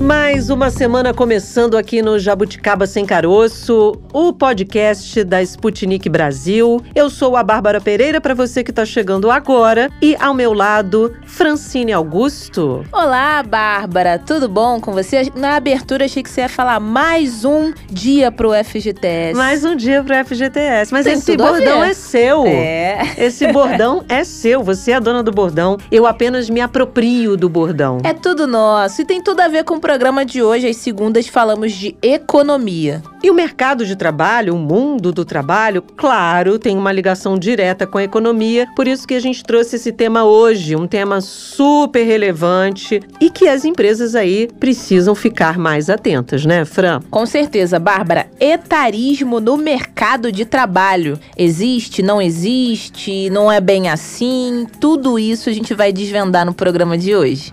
[0.00, 6.82] Mais uma semana começando aqui no Jabuticaba Sem Caroço, o podcast da Sputnik Brasil.
[6.94, 11.14] Eu sou a Bárbara Pereira, para você que está chegando agora, e ao meu lado,
[11.26, 12.82] Francine Augusto.
[12.90, 15.30] Olá, Bárbara, tudo bom com você?
[15.34, 19.36] Na abertura achei que você ia falar mais um dia pro FGTS.
[19.36, 22.46] Mais um dia pro FGTS, mas Tem esse bordão é seu.
[22.46, 23.02] É.
[23.18, 25.76] Esse bordão é seu, você é a dona do bordão.
[25.92, 27.98] Eu apenas me aproprio do bordão.
[28.02, 31.26] É tudo nosso e tem tudo a ver com o programa de hoje, às segundas,
[31.26, 33.02] falamos de economia.
[33.24, 37.98] E o mercado de trabalho, o mundo do trabalho, claro, tem uma ligação direta com
[37.98, 43.00] a economia, por isso que a gente trouxe esse tema hoje, um tema super relevante
[43.20, 47.00] e que as empresas aí precisam ficar mais atentas, né, Fran?
[47.10, 48.28] Com certeza, Bárbara.
[48.38, 51.18] Etarismo no mercado de trabalho.
[51.36, 54.68] Existe, não existe, não é bem assim?
[54.80, 57.52] Tudo isso a gente vai desvendar no programa de hoje.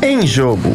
[0.00, 0.70] Em jogo.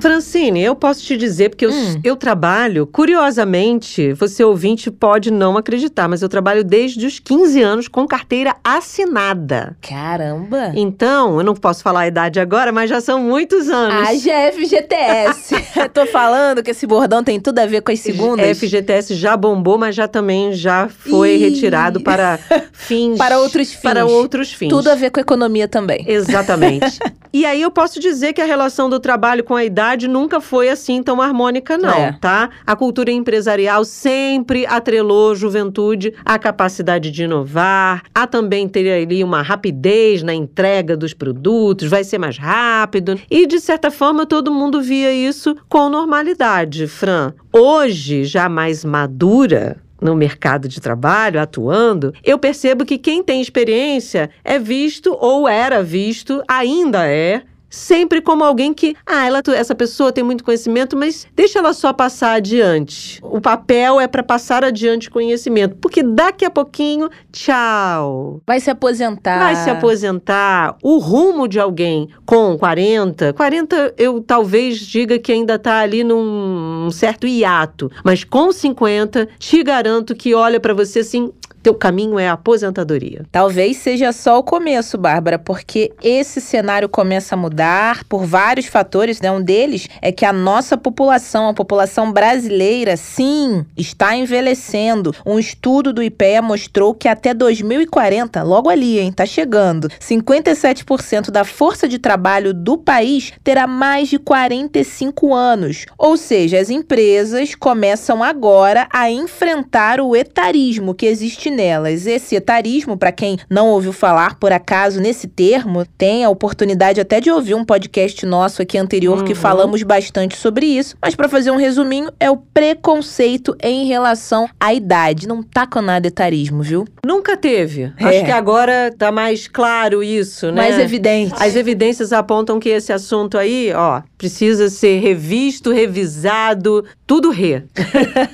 [0.00, 2.00] Francine, eu posso te dizer, porque eu, hum.
[2.02, 7.88] eu trabalho, curiosamente, você ouvinte pode não acreditar, mas eu trabalho desde os 15 anos
[7.88, 9.76] com carteira assinada.
[9.80, 10.72] Caramba!
[10.74, 14.08] Então, eu não posso falar a idade agora, mas já são muitos anos.
[14.08, 15.54] A GFGTS.
[15.92, 18.58] Tô falando que esse bordão tem tudo a ver com as segundas.
[18.58, 21.38] FGTS já bombou, mas já também já foi Ih.
[21.38, 22.38] retirado para
[22.72, 23.18] fins...
[23.18, 23.82] para outros fins.
[23.82, 24.68] Para outros fins.
[24.68, 26.04] Tudo a ver com a economia também.
[26.06, 26.98] Exatamente.
[27.32, 30.40] e aí eu posso dizer que a relação do trabalho com a idade sociedade nunca
[30.40, 32.12] foi assim tão harmônica, não, é.
[32.20, 32.50] tá?
[32.66, 39.42] A cultura empresarial sempre atrelou juventude à capacidade de inovar, a também ter ali uma
[39.42, 43.18] rapidez na entrega dos produtos, vai ser mais rápido.
[43.30, 47.32] E, de certa forma, todo mundo via isso com normalidade, Fran.
[47.52, 54.30] Hoje, já mais madura, no mercado de trabalho, atuando, eu percebo que quem tem experiência
[54.42, 60.12] é visto ou era visto, ainda é, sempre como alguém que, ah, ela, essa pessoa
[60.12, 63.20] tem muito conhecimento, mas deixa ela só passar adiante.
[63.22, 68.42] O papel é para passar adiante conhecimento, porque daqui a pouquinho, tchau.
[68.46, 69.38] Vai se aposentar.
[69.38, 70.76] Vai se aposentar.
[70.82, 76.90] O rumo de alguém com 40, 40 eu talvez diga que ainda está ali num
[76.90, 82.28] certo hiato, mas com 50, te garanto que olha para você assim, teu caminho é
[82.28, 83.24] a aposentadoria.
[83.30, 89.20] Talvez seja só o começo, Bárbara, porque esse cenário começa a mudar por vários fatores,
[89.20, 89.30] né?
[89.30, 95.14] Um deles é que a nossa população, a população brasileira, sim, está envelhecendo.
[95.26, 101.44] Um estudo do IPEA mostrou que até 2040, logo ali, hein, tá chegando, 57% da
[101.44, 105.86] força de trabalho do país terá mais de 45 anos.
[105.98, 112.06] Ou seja, as empresas começam agora a enfrentar o etarismo que existe nelas.
[112.06, 117.20] Esse etarismo, para quem não ouviu falar por acaso nesse termo, tem a oportunidade até
[117.20, 119.24] de ouvir um podcast nosso aqui anterior uhum.
[119.24, 120.96] que falamos bastante sobre isso.
[121.00, 125.28] Mas para fazer um resuminho, é o preconceito em relação à idade.
[125.28, 126.86] Não tá com nada etarismo, viu?
[127.04, 127.92] Nunca teve.
[127.98, 128.04] É.
[128.04, 130.62] Acho que agora tá mais claro isso, né?
[130.62, 131.34] Mais evidente.
[131.38, 137.64] As evidências apontam que esse assunto aí, ó, precisa ser revisto, revisado, tudo re.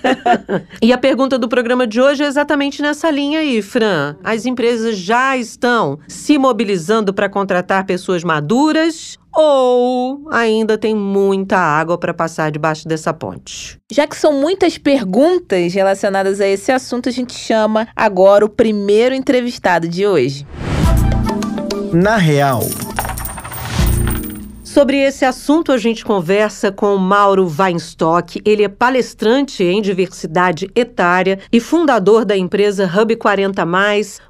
[0.82, 4.16] e a pergunta do programa de hoje é exatamente nessa nessa linha aí, Fran.
[4.24, 11.98] As empresas já estão se mobilizando para contratar pessoas maduras ou ainda tem muita água
[11.98, 13.78] para passar debaixo dessa ponte?
[13.92, 19.14] Já que são muitas perguntas relacionadas a esse assunto, a gente chama agora o primeiro
[19.14, 20.46] entrevistado de hoje.
[21.92, 22.62] Na real.
[24.76, 28.42] Sobre esse assunto, a gente conversa com Mauro Weinstock.
[28.44, 33.64] Ele é palestrante em diversidade etária e fundador da empresa Hub 40.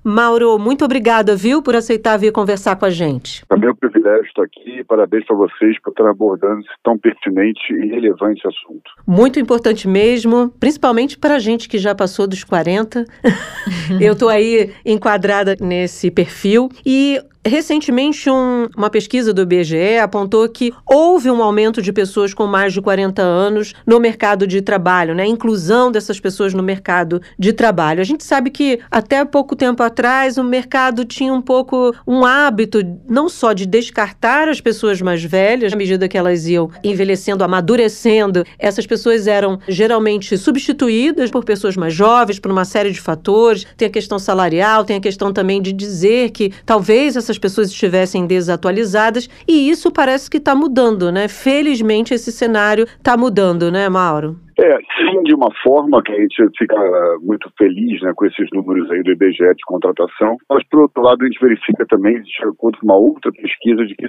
[0.04, 3.44] Mauro, muito obrigada, viu, por aceitar vir conversar com a gente.
[3.50, 4.84] É meu privilégio estar aqui.
[4.84, 8.88] Parabéns para vocês por estar abordando esse tão pertinente e relevante assunto.
[9.04, 13.04] Muito importante mesmo, principalmente para a gente que já passou dos 40.
[14.00, 16.68] Eu estou aí enquadrada nesse perfil.
[16.86, 22.44] E Recentemente, um, uma pesquisa do IBGE apontou que houve um aumento de pessoas com
[22.44, 25.22] mais de 40 anos no mercado de trabalho, né?
[25.22, 28.00] A inclusão dessas pessoas no mercado de trabalho.
[28.00, 32.80] A gente sabe que até pouco tempo atrás o mercado tinha um pouco um hábito
[33.08, 38.44] não só de descartar as pessoas mais velhas, à medida que elas iam envelhecendo, amadurecendo,
[38.58, 43.64] essas pessoas eram geralmente substituídas por pessoas mais jovens, por uma série de fatores.
[43.76, 47.68] Tem a questão salarial, tem a questão também de dizer que talvez essas as pessoas
[47.68, 51.28] estivessem desatualizadas, e isso parece que está mudando, né?
[51.28, 54.36] Felizmente esse cenário está mudando, né, Mauro?
[54.58, 56.76] É, sim de uma forma que a gente fica
[57.20, 61.22] muito feliz né, com esses números aí do IBGE de contratação, mas por outro lado
[61.22, 64.06] a gente verifica também, de acordo com uma outra pesquisa, de que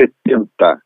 [0.00, 0.80] 70%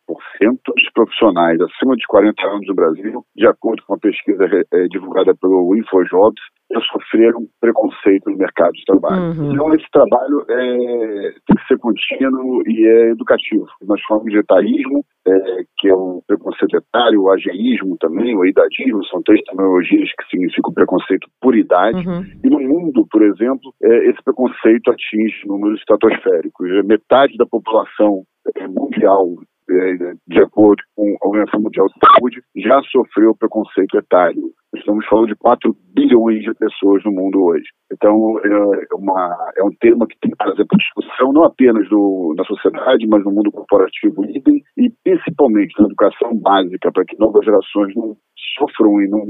[0.66, 5.34] dos profissionais acima de 40 anos no Brasil, de acordo com uma pesquisa é, divulgada
[5.34, 9.22] pelo InfoJobs, já sofreram preconceito no mercado de trabalho.
[9.22, 9.52] Uhum.
[9.52, 13.66] Então, esse trabalho é, tem que ser contínuo e é educativo.
[13.82, 19.04] Nós falamos de etarismo, é, que é um preconceito etário, o ageísmo também, o idadismo,
[19.06, 22.06] são três terminologias que significam preconceito por idade.
[22.06, 22.24] Uhum.
[22.44, 26.68] E no mundo, por exemplo, é, esse preconceito atinge números estratosféricos.
[26.84, 28.22] Metade da população
[28.56, 29.26] é, mundial
[29.70, 34.50] é, de acordo com a Organização Mundial de Saúde, já sofreu preconceito etário.
[34.74, 37.64] Estamos falando de 4 bilhões de pessoas no mundo hoje.
[37.92, 42.34] Então, é, uma, é um tema que tem que trazer para discussão, não apenas do,
[42.36, 47.94] na sociedade, mas no mundo corporativo e principalmente na educação básica, para que novas gerações
[47.96, 48.16] não
[48.58, 49.24] sofram e não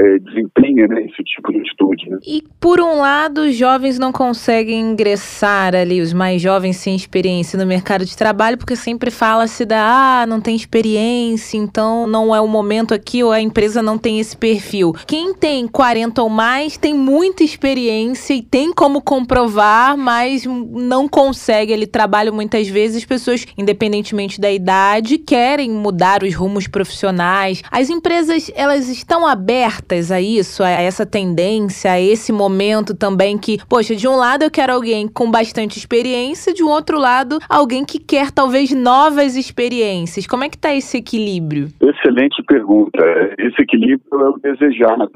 [0.00, 2.10] é, desempenhem né, esse tipo de atitude.
[2.10, 2.18] Né?
[2.26, 7.58] E, por um lado, os jovens não conseguem ingressar ali, os mais jovens sem experiência
[7.58, 12.40] no mercado de trabalho, porque sempre fala-se da, ah, não tem experiência, então não é
[12.40, 14.92] o momento aqui, ou a empresa não tem esse perfil.
[15.06, 21.72] Quem tem 40 ou mais tem muita experiência e tem como comprovar, mas não consegue.
[21.72, 27.62] Ele trabalha muitas vezes, pessoas, independentemente da idade, querem mudar os rumos profissionais.
[27.70, 33.58] As empresas elas estão abertas a isso, a essa tendência, a esse momento também que,
[33.68, 37.84] poxa, de um lado eu quero alguém com bastante experiência, de um outro lado, alguém
[37.84, 40.26] que quer talvez novas experiências.
[40.26, 41.68] Como é que está esse equilíbrio?
[41.80, 42.98] Excelente pergunta.
[43.38, 45.08] Esse equilíbrio é o desejado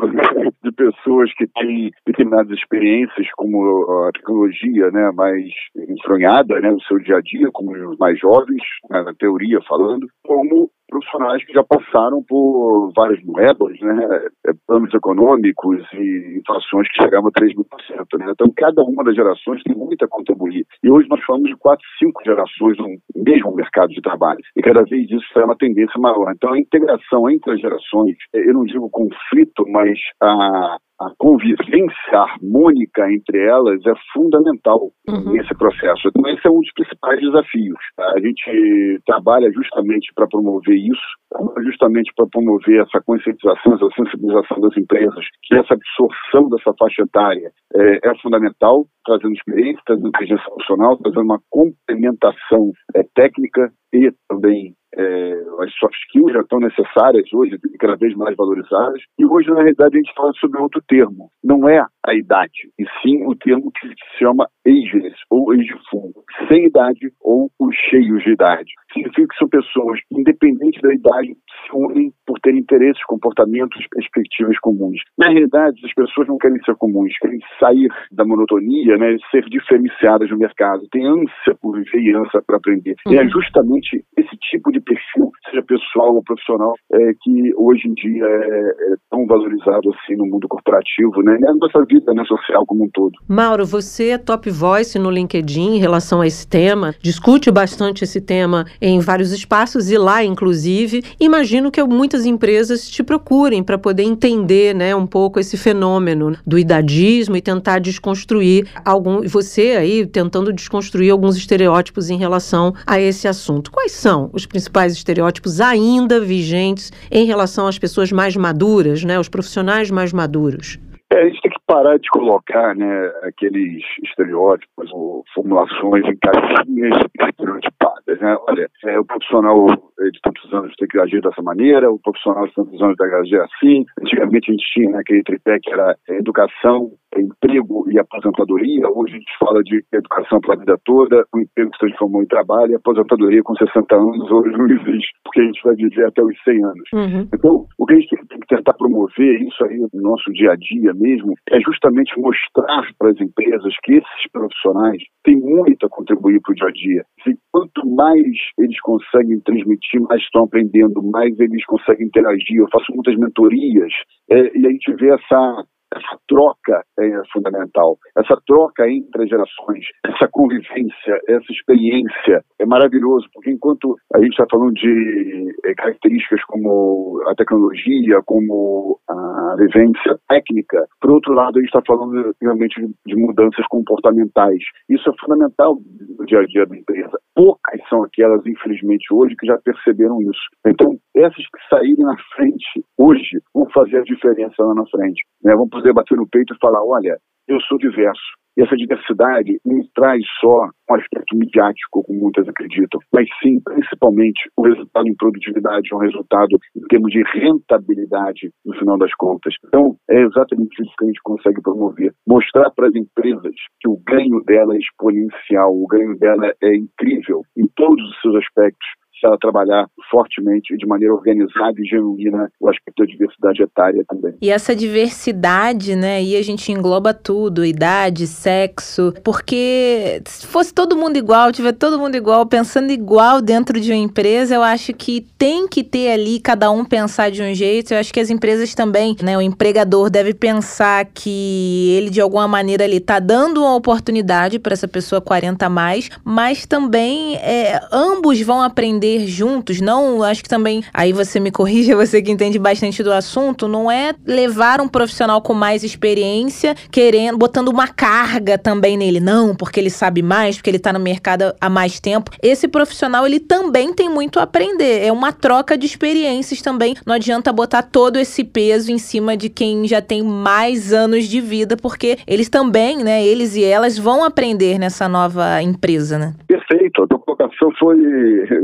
[0.63, 5.45] de pessoas que têm determinadas experiências, como a tecnologia né, mais
[5.89, 10.07] enfronhada né, no seu dia a dia, como os mais jovens, né, na teoria falando,
[10.25, 17.03] como profissionais que já passaram por várias moedas, né, é, planos econômicos e inflações que
[17.03, 18.19] chegavam a 3 mil por cento.
[18.19, 18.27] Né?
[18.31, 20.67] Então, cada uma das gerações tem muito a contribuir.
[20.83, 24.41] E hoje nós falamos de quatro, cinco gerações no mesmo mercado de trabalho.
[24.57, 26.33] E cada vez isso é uma tendência maior.
[26.35, 33.11] Então, a integração entre as gerações, eu não digo conflito, mas a, a convivência harmônica
[33.11, 35.33] entre elas é fundamental uhum.
[35.33, 36.09] nesse processo.
[36.09, 37.79] Então, esse é um dos principais desafios.
[37.99, 44.77] A gente trabalha justamente para promover isso, justamente para promover essa conscientização, essa sensibilização das
[44.77, 50.99] empresas, que essa absorção dessa faixa etária é, é fundamental, trazendo experiência, trazendo inteligência emocional,
[50.99, 57.59] trazendo uma complementação é, técnica e também é, as soft skills já estão necessárias hoje,
[57.79, 61.31] cada vez mais valorizadas, e hoje, na realidade, a gente fala sobre outro termo.
[61.43, 66.13] Não é a idade, e sim o termo que se chama ageless, ou ageful,
[66.49, 68.71] sem idade ou os cheios de idade.
[68.93, 75.01] Significa que são pessoas independente da idade, se unem por ter interesses, comportamentos, perspectivas comuns.
[75.19, 80.31] Na realidade, as pessoas não querem ser comuns, querem sair da monotonia, né, ser diferenciadas
[80.31, 82.95] no mercado, têm ânsia por viver e ânsia para aprender.
[83.07, 83.13] Uhum.
[83.13, 83.31] E é uhum.
[83.31, 88.93] justamente esse tipo de perfil, seja pessoal ou profissional, é, que hoje em dia é,
[88.93, 92.91] é tão valorizado assim no mundo corporativo, né, na nossa vida né, social como um
[92.93, 93.13] todo.
[93.29, 98.21] Mauro, você é top voice no LinkedIn em relação a esse tema, discute bastante esse
[98.21, 101.03] tema em vários espaços e lá, inclusive.
[101.21, 106.59] Imagino que muitas empresas te procurem para poder entender né, um pouco esse fenômeno do
[106.59, 109.21] idadismo e tentar desconstruir algum.
[109.23, 113.71] Você aí tentando desconstruir alguns estereótipos em relação a esse assunto.
[113.71, 119.29] Quais são os principais estereótipos ainda vigentes em relação às pessoas mais maduras, né, os
[119.29, 120.79] profissionais mais maduros?
[121.13, 126.97] É, a gente tem que parar de colocar né, aqueles estereótipos ou formulações em caixinhas
[127.29, 128.21] estereotipadas.
[128.21, 128.37] Né?
[128.49, 132.55] Olha, é, o profissional de tantos anos tem que agir dessa maneira, o profissional de
[132.55, 133.85] tantos anos tem que agir assim.
[134.01, 138.89] Antigamente a gente tinha né, aquele tripé que era educação, emprego e aposentadoria.
[138.91, 142.27] Hoje a gente fala de educação para a vida toda, o emprego se transformou em
[142.27, 146.23] trabalho e aposentadoria com 60 anos hoje não existe, porque a gente vai viver até
[146.23, 146.89] os 100 anos.
[146.95, 147.29] Uhum.
[147.35, 150.57] Então, o que a gente tem que tentar promover, isso aí no nosso dia a
[150.57, 156.41] dia mesmo, é justamente mostrar para as empresas que esses profissionais têm muito a contribuir
[156.41, 157.05] para o dia a dia.
[157.27, 158.27] E quanto mais
[158.59, 162.57] eles conseguem transmitir, mais estão aprendendo, mais eles conseguem interagir.
[162.57, 163.93] Eu faço muitas mentorias
[164.31, 167.99] é, e a gente vê essa essa troca é fundamental.
[168.17, 174.33] Essa troca entre as gerações, essa convivência, essa experiência é maravilhoso, porque enquanto a gente
[174.33, 181.59] está falando de é, características como a tecnologia, como a vivência técnica, por outro lado,
[181.59, 184.63] a gente está falando realmente de mudanças comportamentais.
[184.89, 185.77] Isso é fundamental
[186.19, 187.19] no dia a dia da empresa.
[187.35, 190.41] Poucas são aquelas, infelizmente, hoje, que já perceberam isso.
[190.67, 195.23] Então, essas que saírem na frente hoje vão fazer a diferença lá na frente.
[195.43, 195.55] Né?
[195.55, 197.17] Vão poder bater no peito e falar: olha,
[197.49, 198.41] eu sou diverso.
[198.57, 204.51] E essa diversidade não traz só um aspecto midiático, como muitas acreditam, mas sim, principalmente,
[204.57, 209.55] o resultado em produtividade, um resultado em termos de rentabilidade, no final das contas.
[209.65, 212.13] Então, é exatamente isso que a gente consegue promover.
[212.27, 217.43] Mostrar para as empresas que o ganho dela é exponencial, o ganho dela é incrível
[217.57, 218.87] em todos os seus aspectos,
[219.21, 224.35] se ela trabalhar fortemente de maneira organizada e genuína o aspecto da diversidade etária também.
[224.41, 230.97] E essa diversidade, né, aí a gente engloba tudo, idade, sexo, porque se fosse todo
[230.97, 235.21] mundo igual, tiver todo mundo igual, pensando igual dentro de uma empresa, eu acho que
[235.37, 237.93] tem que ter ali cada um pensar de um jeito.
[237.93, 242.49] Eu acho que as empresas também, né, o empregador deve pensar que ele de alguma
[242.49, 247.81] maneira ele tá dando uma oportunidade para essa pessoa 40 a mais, mas também é,
[247.93, 252.31] ambos vão aprender aprender juntos, não, acho que também, aí você me corrija, você que
[252.31, 257.89] entende bastante do assunto, não é levar um profissional com mais experiência, querendo, botando uma
[257.89, 261.99] carga também nele, não, porque ele sabe mais, porque ele tá no mercado há mais
[261.99, 262.31] tempo.
[262.43, 267.15] Esse profissional, ele também tem muito a aprender, é uma troca de experiências também, não
[267.15, 271.77] adianta botar todo esse peso em cima de quem já tem mais anos de vida,
[271.77, 276.35] porque eles também, né, eles e elas vão aprender nessa nova empresa, né?
[276.47, 277.97] Perfeito, a tua colocação foi,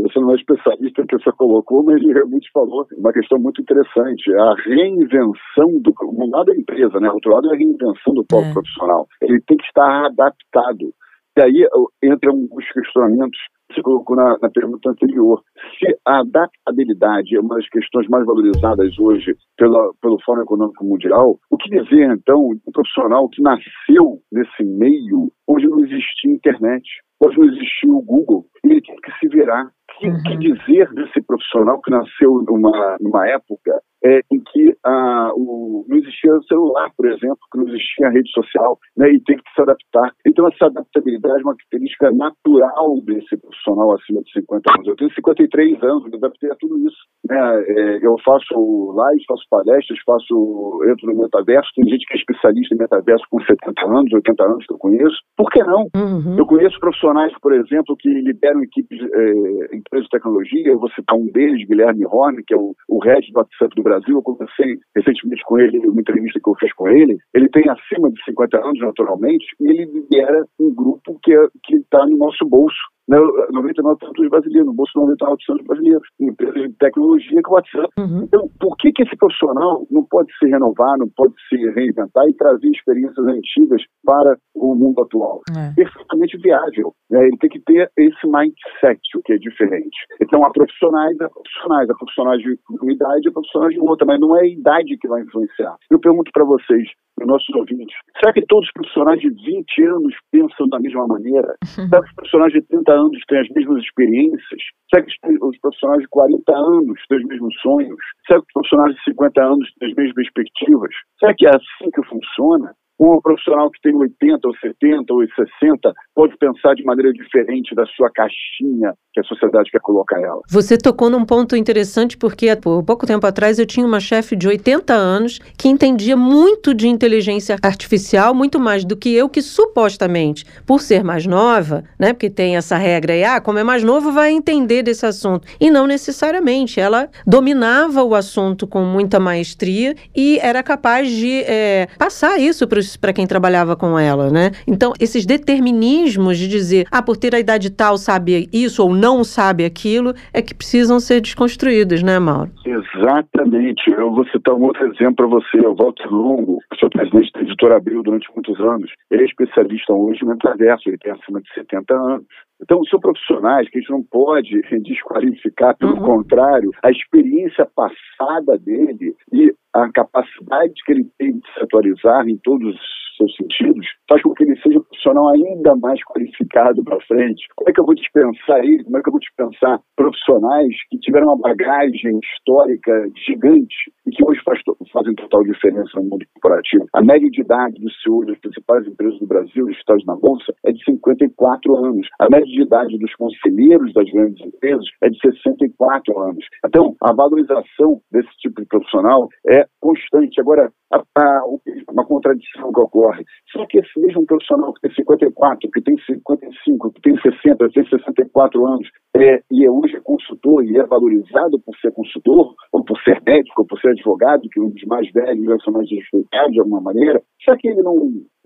[0.02, 4.32] você não especialista que você colocou, mas ele realmente falou uma questão muito interessante.
[4.34, 5.92] A reinvenção do.
[6.04, 7.10] Um lado é a empresa, né?
[7.10, 8.52] Outro lado é a reinvenção do polo é.
[8.52, 9.06] profissional.
[9.22, 10.92] Ele tem que estar adaptado.
[11.36, 11.68] E aí
[12.02, 13.38] entram alguns questionamentos
[13.68, 15.42] que você colocou na, na, pergunta anterior.
[15.78, 21.38] Se a adaptabilidade é uma das questões mais valorizadas hoje pela, pelo Fórum Econômico Mundial,
[21.50, 26.82] o que dizer, então, um profissional que nasceu nesse meio onde não existia internet,
[27.22, 30.22] onde não existia o Google, ele tem que se virar que, uhum.
[30.22, 35.96] que, dizer desse profissional que nasceu numa, numa época é, em que ah, o, não
[35.96, 40.12] existia celular, por exemplo, que não existia rede social, né, e tem que se adaptar.
[40.26, 44.86] Então, essa adaptabilidade é uma característica natural desse profissional acima de 50 anos.
[44.86, 46.96] Eu tenho 53 anos, me adaptei a tudo isso.
[47.28, 47.64] Né?
[47.66, 51.70] É, eu faço lives, faço palestras, faço, entro no metaverso.
[51.74, 55.16] Tem gente que é especialista em metaverso com 70 anos, 80 anos que eu conheço.
[55.36, 55.88] Por que não?
[55.96, 56.38] Uhum.
[56.38, 57.05] Eu conheço profissionais,
[57.40, 60.68] por exemplo, que lideram equipes, é, empresas de tecnologia.
[60.68, 63.82] Eu vou citar um deles, Guilherme Horne, que é o, o head do WhatsApp do
[63.82, 64.16] Brasil.
[64.16, 67.18] Eu conversei recentemente com ele, uma entrevista que eu fiz com ele.
[67.34, 72.06] Ele tem acima de 50 anos, naturalmente, e ele lidera um grupo que é, está
[72.06, 72.76] no nosso bolso
[73.08, 77.88] 99% dos brasileiros, no bolso de 99% dos brasileiros, empresas de tecnologia que o WhatsApp.
[77.98, 78.22] Uhum.
[78.24, 82.34] Então, por que, que esse profissional não pode se renovar, não pode se reinventar e
[82.34, 85.40] trazer experiências antigas para o mundo atual?
[85.50, 85.74] É.
[85.74, 86.92] Perfeitamente viável.
[87.10, 87.26] Né?
[87.26, 89.96] Ele tem que ter esse mindset, o que é diferente.
[90.20, 94.20] Então, há profissionais, há profissionais, há profissionais de uma idade, há profissionais de outra, mas
[94.20, 95.76] não é a idade que vai influenciar.
[95.90, 100.14] Eu pergunto para vocês, para nossos ouvintes, será que todos os profissionais de 20 anos
[100.30, 101.56] pensam da mesma maneira?
[101.64, 104.62] Será que os profissionais de 30 anos têm as mesmas experiências?
[104.90, 105.12] Será que
[105.42, 108.04] os profissionais de 40 anos têm os mesmos sonhos?
[108.26, 110.94] Será que os profissionais de 50 anos têm as mesmas perspectivas?
[111.18, 112.72] Será que é assim que funciona?
[112.98, 117.84] Um profissional que tem 80 ou 70 ou 60 pode pensar de maneira diferente da
[117.94, 120.40] sua caixinha que a sociedade quer colocar ela.
[120.48, 124.48] Você tocou num ponto interessante porque por pouco tempo atrás eu tinha uma chefe de
[124.48, 130.46] 80 anos que entendia muito de inteligência artificial, muito mais do que eu que supostamente,
[130.64, 134.10] por ser mais nova, né, porque tem essa regra aí, ah, como é mais novo
[134.10, 135.46] vai entender desse assunto.
[135.60, 141.88] E não necessariamente, ela dominava o assunto com muita maestria e era capaz de é,
[141.98, 142.66] passar isso
[142.98, 144.52] para quem trabalhava com ela, né?
[144.66, 149.24] Então, esses determinismos de dizer, ah, por ter a idade tal sabe isso ou não
[149.24, 152.50] sabe aquilo, é que precisam ser desconstruídos, né, Mauro?
[152.64, 153.90] Exatamente.
[153.90, 155.58] Eu vou citar um outro exemplo para você.
[155.66, 159.92] O Walter Longo, que foi presidente da Editora Abril durante muitos anos, ele é especialista
[159.92, 162.26] hoje no metaverso, ele tem acima de 70 anos.
[162.62, 166.04] Então, são profissionais que a gente não pode desqualificar, pelo uhum.
[166.04, 172.38] contrário, a experiência passada dele e a capacidade que ele tem de se atualizar em
[172.38, 177.00] todos os seus sentidos, faz com que ele seja um profissional ainda mais qualificado para
[177.06, 177.46] frente.
[177.56, 178.84] Como é que eu vou dispensar ele?
[178.84, 182.92] Como é que eu vou dispensar profissionais que tiveram uma bagagem histórica
[183.26, 184.60] gigante e que hoje faz,
[184.92, 186.86] fazem total diferença no mundo corporativo?
[186.94, 190.72] A média de idade do CEO das principais empresas do Brasil, listadas na Bolsa, é
[190.72, 192.06] de 54 anos.
[192.20, 196.44] A média de idade dos conselheiros das grandes empresas é de 64 anos.
[196.64, 200.40] Então, a valorização desse tipo de profissional é constante.
[200.40, 201.42] Agora, a, a,
[201.90, 203.24] uma contradição que ocorre.
[203.52, 207.74] Só que esse mesmo profissional que tem 54, que tem 55, que tem 60, que
[207.74, 212.84] tem 64 anos, é, e é hoje consultor e é valorizado por ser consultor, ou
[212.84, 216.52] por ser médico, ou por ser advogado, que um dos mais velhos são mais respeitados
[216.52, 217.96] de alguma maneira, será que ele não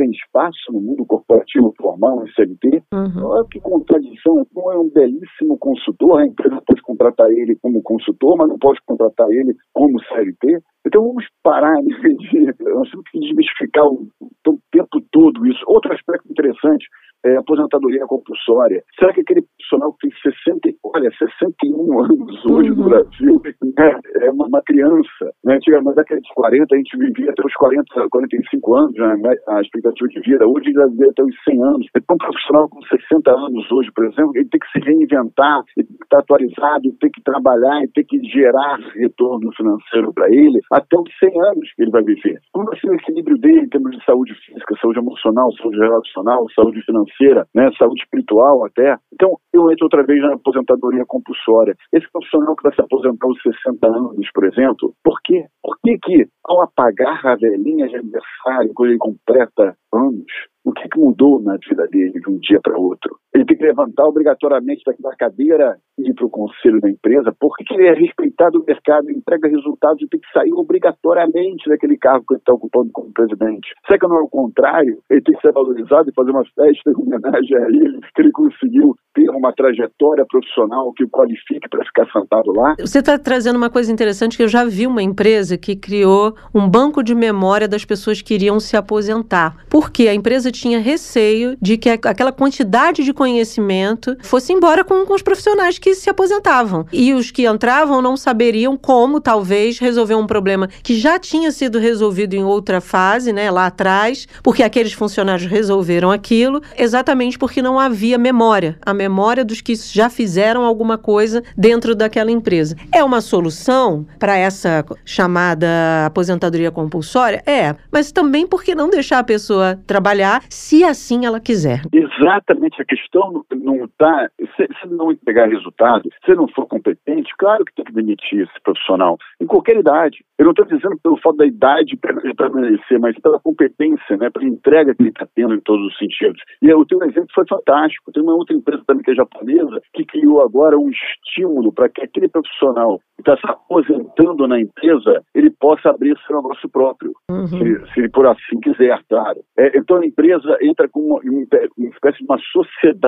[0.01, 2.83] tem espaço no mundo corporativo formal, em CLT?
[2.91, 3.27] Uhum.
[3.27, 8.35] Olha que contradição, então é um belíssimo consultor, a empresa pode contratar ele como consultor,
[8.39, 10.63] mas não pode contratar ele como CLT.
[10.87, 15.63] Então vamos parar de, nós temos que desmistificar o, o tempo todo isso.
[15.67, 16.87] Outro aspecto interessante
[17.25, 18.83] é, aposentadoria compulsória.
[18.99, 22.77] Será que aquele profissional que tem 60, olha, 61 anos hoje uhum.
[22.77, 23.43] no Brasil
[23.79, 25.33] né, é uma, uma criança?
[25.45, 25.55] Né?
[25.57, 29.35] Antigamente, na década de 40, a gente vivia até os 40, 45 anos, né?
[29.49, 30.47] a expectativa de vida.
[30.47, 31.87] Hoje já vive até os 100 anos.
[31.97, 35.87] Então, um profissional com 60 anos hoje, por exemplo, ele tem que se reinventar, ele
[35.87, 40.29] tem que estar atualizado, ele tem que trabalhar, ele tem que gerar retorno financeiro para
[40.29, 42.41] ele até os 100 anos que ele vai viver.
[42.53, 46.47] Como vai ser o equilíbrio dele em termos de saúde física, saúde emocional, saúde relacional,
[46.55, 47.10] saúde financeira?
[47.11, 48.97] Financeira, né, saúde espiritual até.
[49.13, 51.75] Então, eu entro outra vez na aposentadoria compulsória.
[51.93, 55.45] Esse profissional que vai se aposentar aos 60 anos, por exemplo, por quê?
[55.63, 60.33] Por que que, ao apagar a velhinha de aniversário, quando ele completa anos,
[60.65, 63.17] o que, que mudou na vida dele de um dia para outro?
[63.35, 67.65] Ele tem que levantar obrigatoriamente da cadeira e ir para o conselho da empresa, porque
[67.75, 72.35] ele é respeitado no mercado, entrega resultados e tem que sair obrigatoriamente daquele cargo que
[72.35, 73.69] ele está ocupando como presidente.
[73.87, 74.99] Será que não é o contrário?
[75.09, 78.33] Ele tem que ser valorizado e fazer uma festa em homenagem a ele, que ele
[78.33, 82.75] conseguiu ter uma trajetória profissional que o qualifique para ficar sentado lá.
[82.79, 86.69] Você está trazendo uma coisa interessante que eu já vi uma empresa que criou um
[86.69, 89.57] banco de memória das pessoas que iriam se aposentar.
[89.69, 95.13] Porque a empresa tinha receio de que aquela quantidade de conhecimento fosse embora com, com
[95.13, 96.87] os profissionais que se aposentavam.
[96.91, 101.79] E os que entravam não saberiam como, talvez, resolver um problema que já tinha sido
[101.79, 107.79] resolvido em outra fase, né, lá atrás, porque aqueles funcionários resolveram aquilo, exatamente porque não
[107.79, 108.79] havia memória.
[108.87, 112.75] A memória dos que já fizeram alguma coisa dentro daquela empresa.
[112.91, 115.69] É uma solução para essa chamada
[116.07, 117.43] aposentadoria compulsória?
[117.45, 121.83] É, mas também porque não deixar a pessoa trabalhar se assim ela quiser.
[121.93, 123.10] Exatamente, a questão
[123.55, 124.31] não está.
[124.57, 128.61] Se, se não entregar resultado, se não for competente, claro que tem que demitir esse
[128.63, 130.25] profissional, em qualquer idade.
[130.39, 134.47] Eu não estou dizendo pelo fato da idade de permanecer, mas pela competência, né, pela
[134.47, 136.41] entrega que ele está tendo em todos os sentidos.
[136.63, 138.13] E o teu exemplo foi fantástico.
[138.13, 142.03] Tem uma outra empresa também que é japonesa que criou agora um estímulo para que
[142.03, 147.47] aquele profissional que está se aposentando na empresa ele possa abrir seu negócio próprio, uhum.
[147.47, 149.41] se, se, por assim quiser, claro.
[149.59, 153.00] É, então a empresa entra com uma, uma espécie de uma sociedade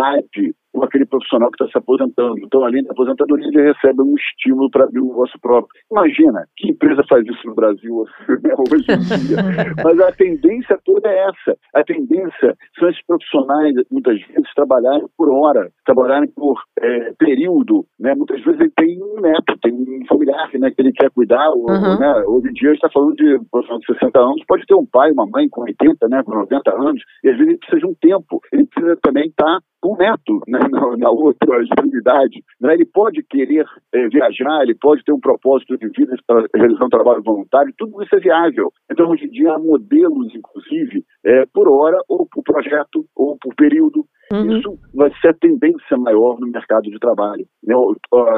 [0.73, 2.39] com aquele profissional que está se aposentando.
[2.39, 5.69] Então, além da aposentadoria, ele recebe um estímulo para abrir um negócio próprio.
[5.91, 8.05] Imagina, que empresa faz isso no Brasil
[8.43, 9.37] né, hoje em dia?
[9.85, 11.59] Mas a tendência toda é essa.
[11.75, 17.85] A tendência são esses profissionais, muitas vezes, trabalharem por hora, trabalharem por é, período.
[18.01, 18.15] Né?
[18.15, 21.51] Muitas vezes ele tem um neto, tem um familiar né, que ele quer cuidar.
[21.51, 21.99] Ou, uhum.
[21.99, 22.25] né?
[22.27, 24.75] Hoje em dia, a gente está falando de um profissional de 60 anos, pode ter
[24.75, 27.81] um pai, uma mãe com 80, né, com 90 anos, e às vezes ele precisa
[27.81, 28.41] de um tempo.
[28.53, 32.43] Ele precisa também estar tá com neto né, na, na, outra extremidade.
[32.61, 32.75] Né?
[32.75, 36.89] Ele pode querer é, viajar, ele pode ter um propósito de vida para realizar um
[36.89, 38.73] trabalho voluntário, tudo isso é viável.
[38.91, 43.55] Então, hoje em dia, há modelos, inclusive, é, por hora, ou por projeto, ou por
[43.57, 44.59] período, Uhum.
[44.59, 47.45] Isso vai ser a tendência maior no mercado de trabalho.
[47.65, 47.75] Né?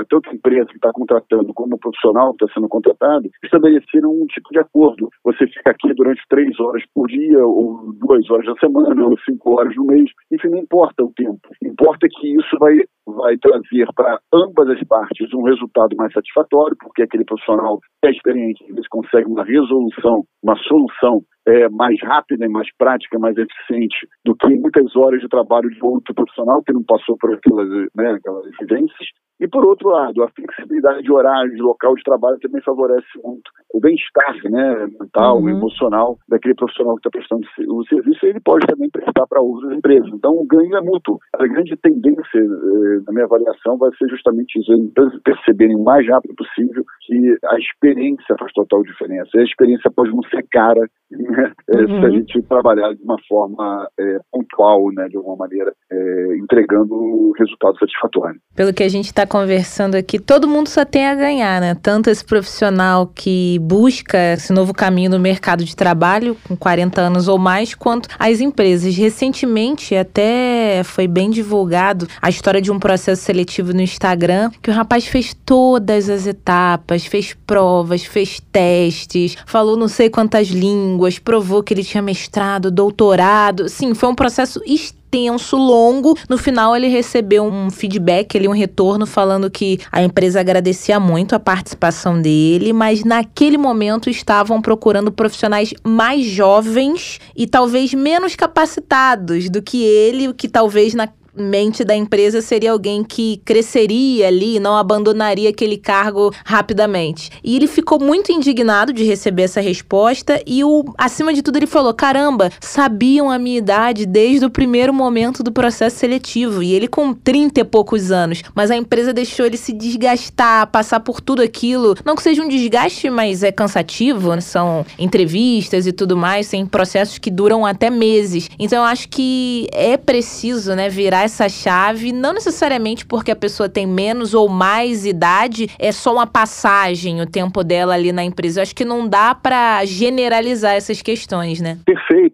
[0.09, 4.27] Tanto a empresa que está contratando como o profissional que está sendo contratado estabeleceram um
[4.27, 5.09] tipo de acordo.
[5.25, 9.59] Você fica aqui durante três horas por dia, ou duas horas da semana, ou cinco
[9.59, 10.11] horas no mês.
[10.33, 11.41] Enfim, não importa o tempo.
[11.63, 12.75] Importa que isso vai,
[13.07, 18.65] vai trazer para ambas as partes um resultado mais satisfatório, porque aquele profissional é experiente,
[18.69, 24.49] eles conseguem uma resolução, uma solução é, mais rápida mais prática, mais eficiente do que
[24.49, 29.09] muitas horas de trabalho de outro profissional que não passou por aquelas, né, aquelas exigências.
[29.41, 33.51] E, por outro lado, a flexibilidade de horário, de local de trabalho também favorece muito
[33.75, 35.49] o bem-estar né, mental, uhum.
[35.49, 39.73] emocional daquele profissional que está prestando o serviço e ele pode também prestar para outras
[39.73, 40.09] empresas.
[40.15, 41.19] Então, o ganho é mútuo.
[41.35, 45.83] A grande tendência, eh, na minha avaliação, vai ser justamente isso, as empresas perceberem o
[45.83, 49.31] mais rápido possível que a experiência faz total diferença.
[49.35, 52.01] E a experiência pode não ser cara, né, uhum.
[52.01, 57.33] se a gente trabalhar de uma forma é, pontual, né, de alguma maneira, é, entregando
[57.39, 58.39] resultado satisfatório.
[58.55, 61.75] Pelo que a gente está conversando aqui, todo mundo só tem a ganhar, né?
[61.75, 67.27] Tanto esse profissional que busca esse novo caminho no mercado de trabalho, com 40 anos
[67.27, 68.95] ou mais, quanto as empresas.
[68.95, 74.73] Recentemente, até foi bem divulgado a história de um processo seletivo no Instagram, que o
[74.73, 81.61] rapaz fez todas as etapas, fez provas, fez testes, falou não sei quantas línguas, provou
[81.61, 83.69] que ele tinha mestrado, doutorado.
[83.69, 86.19] Sim, foi um processo extremamente extenso, longo.
[86.29, 91.35] No final, ele recebeu um feedback, ali, um retorno, falando que a empresa agradecia muito
[91.35, 99.49] a participação dele, mas naquele momento estavam procurando profissionais mais jovens e talvez menos capacitados
[99.49, 104.61] do que ele, o que talvez na, mente da empresa seria alguém que cresceria ali,
[104.61, 107.31] não abandonaria aquele cargo rapidamente.
[107.43, 111.67] E ele ficou muito indignado de receber essa resposta e o acima de tudo ele
[111.67, 116.89] falou: "Caramba, sabiam a minha idade desde o primeiro momento do processo seletivo e ele
[116.89, 121.43] com 30 e poucos anos, mas a empresa deixou ele se desgastar, passar por tudo
[121.43, 121.95] aquilo.
[122.05, 127.19] Não que seja um desgaste, mas é cansativo, são entrevistas e tudo mais, tem processos
[127.19, 128.49] que duram até meses.
[128.59, 133.69] Então eu acho que é preciso, né, virar essa chave, não necessariamente porque a pessoa
[133.69, 138.61] tem menos ou mais idade, é só uma passagem o tempo dela ali na empresa.
[138.61, 141.79] Eu acho que não dá para generalizar essas questões, né?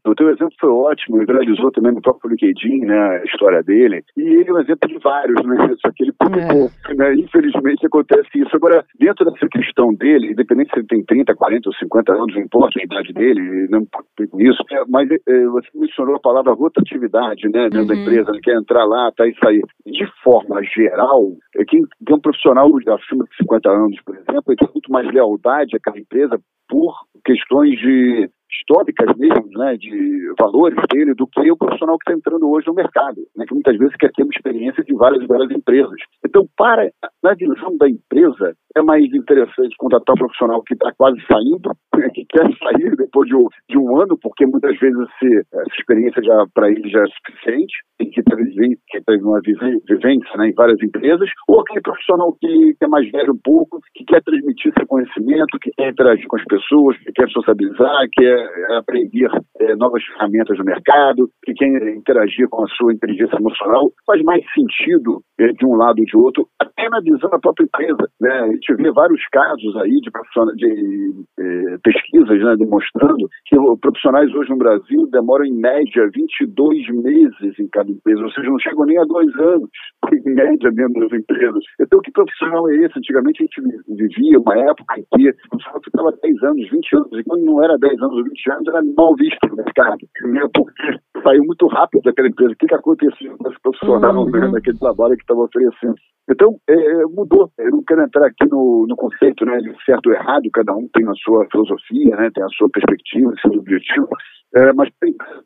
[0.04, 4.02] O teu exemplo foi ótimo, ele realizou também no próprio LinkedIn, né, a história dele.
[4.16, 5.56] E ele é um exemplo de vários, né?
[5.80, 6.94] Só que ele publicou, é.
[6.94, 7.14] né?
[7.14, 8.54] Infelizmente acontece isso.
[8.54, 12.42] Agora, dentro dessa questão dele, independente se ele tem 30, 40 ou 50 anos, não
[12.42, 13.86] importa a idade dele, não
[14.30, 17.86] com isso, é, mas é, você mencionou a palavra rotatividade, né, dentro uhum.
[17.86, 19.62] da empresa, ele quer entrar lá, tá isso aí.
[19.86, 24.56] De forma geral, é quem tem um profissional acima de 50 anos, por exemplo, ele
[24.56, 31.14] tem muito mais lealdade àquela empresa por questões de históricas mesmo, né, de valores dele,
[31.14, 34.10] do que o profissional que está entrando hoje no mercado, né, que muitas vezes quer
[34.12, 35.98] ter uma experiência de várias várias empresas.
[36.24, 36.90] Então, para
[37.22, 41.70] na visão da empresa, é mais interessante contratar um profissional que está quase saindo,
[42.14, 46.22] que quer sair depois de um, de um ano, porque muitas vezes esse, essa experiência
[46.22, 50.54] já para ele já é suficiente, e que teve, que teve uma vivência né, em
[50.54, 54.72] várias empresas, ou aquele profissional que, que, é mais velho um pouco, que quer transmitir
[54.76, 59.30] seu conhecimento, que quer interagir com as pessoas, que quer socializar, que quer é aprender
[59.60, 63.90] é, novas ferramentas no mercado, que quer interagir com a sua inteligência emocional.
[64.06, 67.64] Faz mais sentido é, de um lado ou de outro, até na visão da própria
[67.64, 68.08] empresa.
[68.20, 68.30] Né?
[68.30, 70.10] A gente vê vários casos aí de,
[70.56, 77.58] de é, pesquisas né, demonstrando que profissionais hoje no Brasil demoram em média 22 meses
[77.58, 79.70] em cada empresa, ou seja, não chegam nem a dois anos,
[80.12, 81.64] em média, dentro das empresas.
[81.80, 82.98] Então, que profissional é esse?
[82.98, 87.12] Antigamente a gente vivia uma época em que o profissional ficava 10 anos, 20 anos,
[87.12, 90.42] e quando não era 10 anos ou 20 anos, era mal visto no mercado, né?
[90.54, 92.52] porque saiu muito rápido daquela empresa.
[92.52, 94.30] O que, que aconteceu com esse profissional uhum.
[94.30, 95.94] né, daquele trabalho que estava oferecendo?
[96.30, 97.50] Então, é, mudou.
[97.58, 100.88] Eu não quero entrar aqui no, no conceito né, de certo ou errado, cada um
[100.94, 104.08] tem a sua filosofia, né, tem a sua perspectiva, seus objetivos,
[104.54, 104.88] é, mas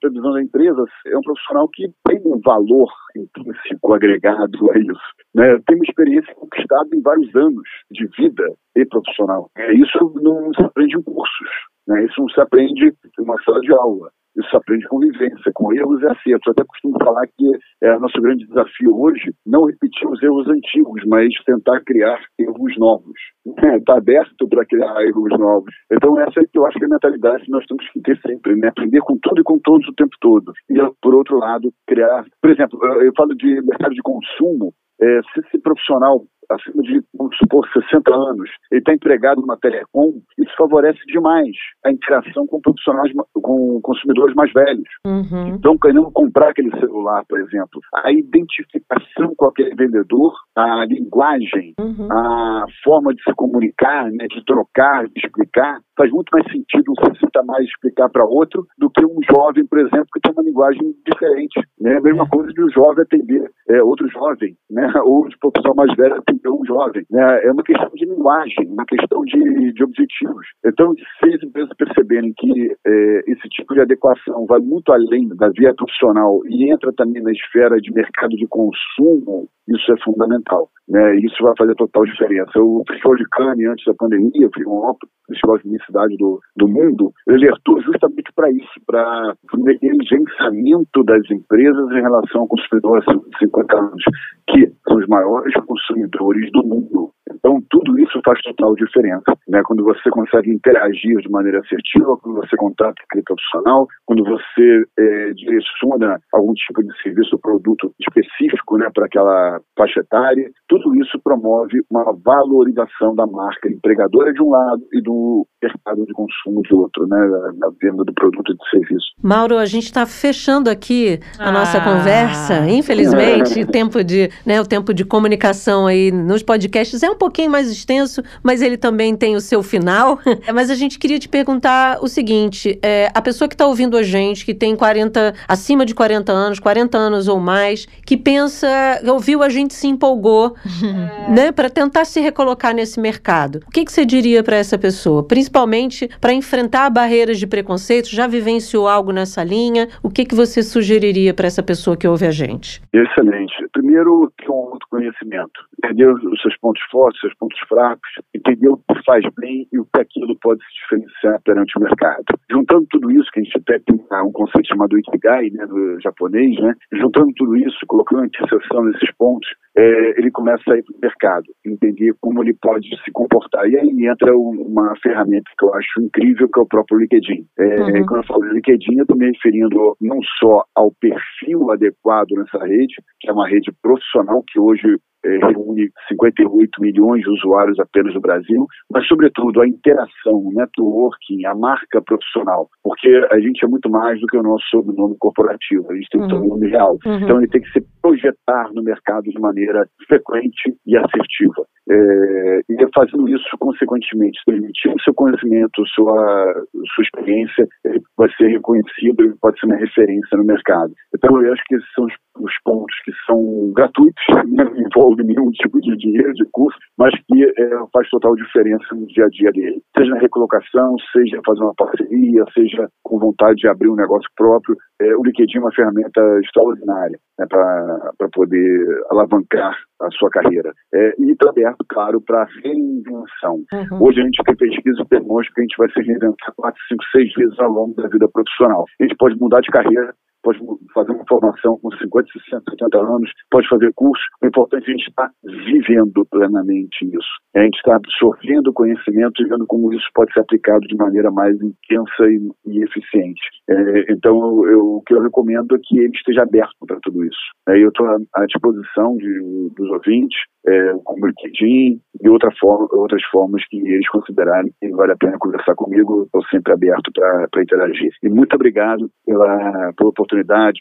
[0.05, 5.15] a visão da empresa, é um profissional que tem um valor intrínseco agregado a isso.
[5.35, 5.59] Né?
[5.67, 8.45] Tem uma experiência conquistada em vários anos de vida
[8.77, 9.51] e profissional.
[9.57, 11.49] É, isso não se aprende em cursos,
[11.89, 12.05] né?
[12.05, 14.11] isso não se aprende em uma sala de aula.
[14.37, 16.47] Isso aprende com vivência, com erros e acertos.
[16.47, 17.51] Eu até costumo falar que
[17.83, 23.15] é nosso grande desafio hoje não repetir os erros antigos, mas tentar criar erros novos.
[23.47, 25.73] Está aberto para criar erros novos.
[25.93, 28.19] Então, essa é que eu acho que é a mentalidade que nós temos que ter
[28.21, 28.69] sempre, né?
[28.69, 30.53] Aprender com tudo e com todos o tempo todo.
[30.69, 32.25] E, por outro lado, criar.
[32.41, 34.73] Por exemplo, eu falo de mercado de consumo.
[35.01, 40.21] É, se esse profissional acima de, vamos supor, 60 anos, ele está empregado numa telecom,
[40.39, 41.55] isso favorece demais
[41.85, 44.89] a interação com profissionais, com consumidores mais velhos.
[45.07, 45.49] Uhum.
[45.49, 52.09] Então, querendo comprar aquele celular, por exemplo, a identificação com aquele vendedor, a linguagem, uhum.
[52.11, 57.15] a forma de se comunicar, né, de trocar, de explicar, faz muito mais sentido um
[57.15, 60.95] 60 mais explicar para outro do que um jovem, por exemplo, que tem uma linguagem
[61.07, 61.61] diferente.
[61.81, 61.97] Né?
[61.97, 62.29] A mesma é.
[62.29, 64.87] coisa de um jovem atender é, outro jovem, né?
[65.05, 67.05] ou de profissional mais velho atender um jovem.
[67.11, 67.45] Né?
[67.45, 70.47] É uma questão de linguagem, uma questão de, de objetivos.
[70.65, 75.49] Então, se as empresas perceberem que é, esse tipo de adequação vai muito além da
[75.49, 80.69] via profissional e entra também na esfera de mercado de consumo, isso é fundamental.
[80.89, 81.17] Né?
[81.17, 82.59] Isso vai fazer total diferença.
[82.59, 84.95] O Festival de Cannes, antes da pandemia, foi um
[85.29, 91.23] festival de universidade do, do mundo, ele alertou justamente para isso, para o negligenciamento das
[91.31, 94.03] empresas em relação ao consumidor acima de 50 anos,
[94.49, 97.11] que são os maiores consumidores do mundo.
[97.33, 99.37] Então, tudo isso faz total diferença.
[99.49, 99.63] Né?
[99.65, 105.33] Quando você consegue interagir de maneira assertiva, quando você contata aquele profissional, quando você é,
[105.33, 110.95] direciona algum tipo de serviço ou produto específico né, para aquela time faixa etária, tudo
[110.97, 116.63] isso promove uma valorização da marca empregadora de um lado e do mercado de consumo
[116.63, 117.19] de outro, né,
[117.59, 119.07] na venda do produto e do serviço.
[119.23, 121.53] Mauro, a gente está fechando aqui a ah.
[121.53, 122.69] nossa conversa.
[122.69, 127.51] Infelizmente, o tempo de, né, o tempo de comunicação aí nos podcasts é um pouquinho
[127.51, 130.19] mais extenso, mas ele também tem o seu final.
[130.55, 134.03] mas a gente queria te perguntar o seguinte: é, a pessoa que está ouvindo a
[134.03, 138.69] gente, que tem 40, acima de 40 anos, 40 anos ou mais, que pensa,
[139.07, 140.55] ouviu a gente se empolgou,
[141.35, 143.61] né, para tentar se recolocar nesse mercado.
[143.67, 145.23] O que, que você diria para essa pessoa?
[145.27, 149.89] Principalmente para enfrentar barreiras de preconceito, já vivenciou algo nessa linha?
[150.03, 152.83] O que, que você sugeriria para essa pessoa que ouve a gente?
[152.93, 153.55] Excelente.
[153.73, 155.65] Primeiro, ter um autoconhecimento.
[155.83, 160.01] Entender os seus pontos fortes, seus pontos fracos, entender o faz bem e o que
[160.01, 162.25] aquilo pode se diferenciar perante o mercado.
[162.51, 166.59] Juntando tudo isso, que a gente até tem um conceito chamado Ikigai, né, do japonês,
[166.61, 166.75] né?
[166.93, 171.01] Juntando tudo isso, colocando a interseção nesses pontos, é, ele começa a ir para o
[171.01, 173.69] mercado, entender como ele pode se comportar.
[173.69, 177.47] E aí entra uma ferramenta que eu acho incrível, que é o próprio LinkedIn.
[177.59, 178.07] É, uhum.
[178.07, 182.65] Quando eu falo de LinkedIn, eu estou me referindo não só ao perfil adequado nessa
[182.65, 188.21] rede, que é uma rede profissional que hoje reúne 58 milhões de usuários apenas no
[188.21, 193.91] Brasil, mas, sobretudo, a interação, o networking, a marca profissional, porque a gente é muito
[193.91, 196.31] mais do que o nosso sobrenome corporativo, a gente tem um uhum.
[196.31, 196.99] sobrenome real.
[197.05, 197.19] Uhum.
[197.19, 201.67] Então, ele tem que se projetar no mercado de maneira frequente e assertiva.
[201.91, 207.69] É, e fazendo isso, consequentemente, transmitindo seu conhecimento, sua, sua experiência,
[208.17, 210.93] vai ser reconhecido e pode ser uma referência no mercado.
[211.15, 215.51] Então, eu acho que esses são os, os pontos que são gratuitos, não envolvem nenhum
[215.51, 219.51] tipo de dinheiro, de custo, mas que é, faz total diferença no dia a dia
[219.53, 219.83] dele.
[219.97, 224.77] Seja na recolocação, seja fazer uma parceria, seja com vontade de abrir um negócio próprio.
[225.01, 230.73] É, o LinkedIn é uma ferramenta extraordinária né, para poder alavancar a sua carreira.
[230.95, 233.65] É, e está aberto, claro, para reinvenção.
[233.73, 234.03] Uhum.
[234.03, 237.05] Hoje a gente tem pesquisa que demonstra que a gente vai se reinventar quatro, cinco,
[237.11, 238.85] seis vezes ao longo da vida profissional.
[239.01, 240.61] A gente pode mudar de carreira pode
[240.93, 244.23] fazer uma formação com 50, 60, 70 anos, pode fazer curso.
[244.43, 247.35] O importante é a gente estar vivendo plenamente isso.
[247.55, 251.31] É a gente estar absorvendo conhecimento e vendo como isso pode ser aplicado de maneira
[251.31, 253.41] mais intensa e, e eficiente.
[253.69, 257.41] É, então, eu, o que eu recomendo é que ele esteja aberto para tudo isso.
[257.69, 263.23] É, eu estou à disposição de, dos ouvintes, é, como LinkedIn e outra forma, outras
[263.31, 266.25] formas que eles considerarem que vale a pena conversar comigo.
[266.25, 268.11] Estou sempre aberto para interagir.
[268.23, 270.34] E muito obrigado pela, pela oportunidade,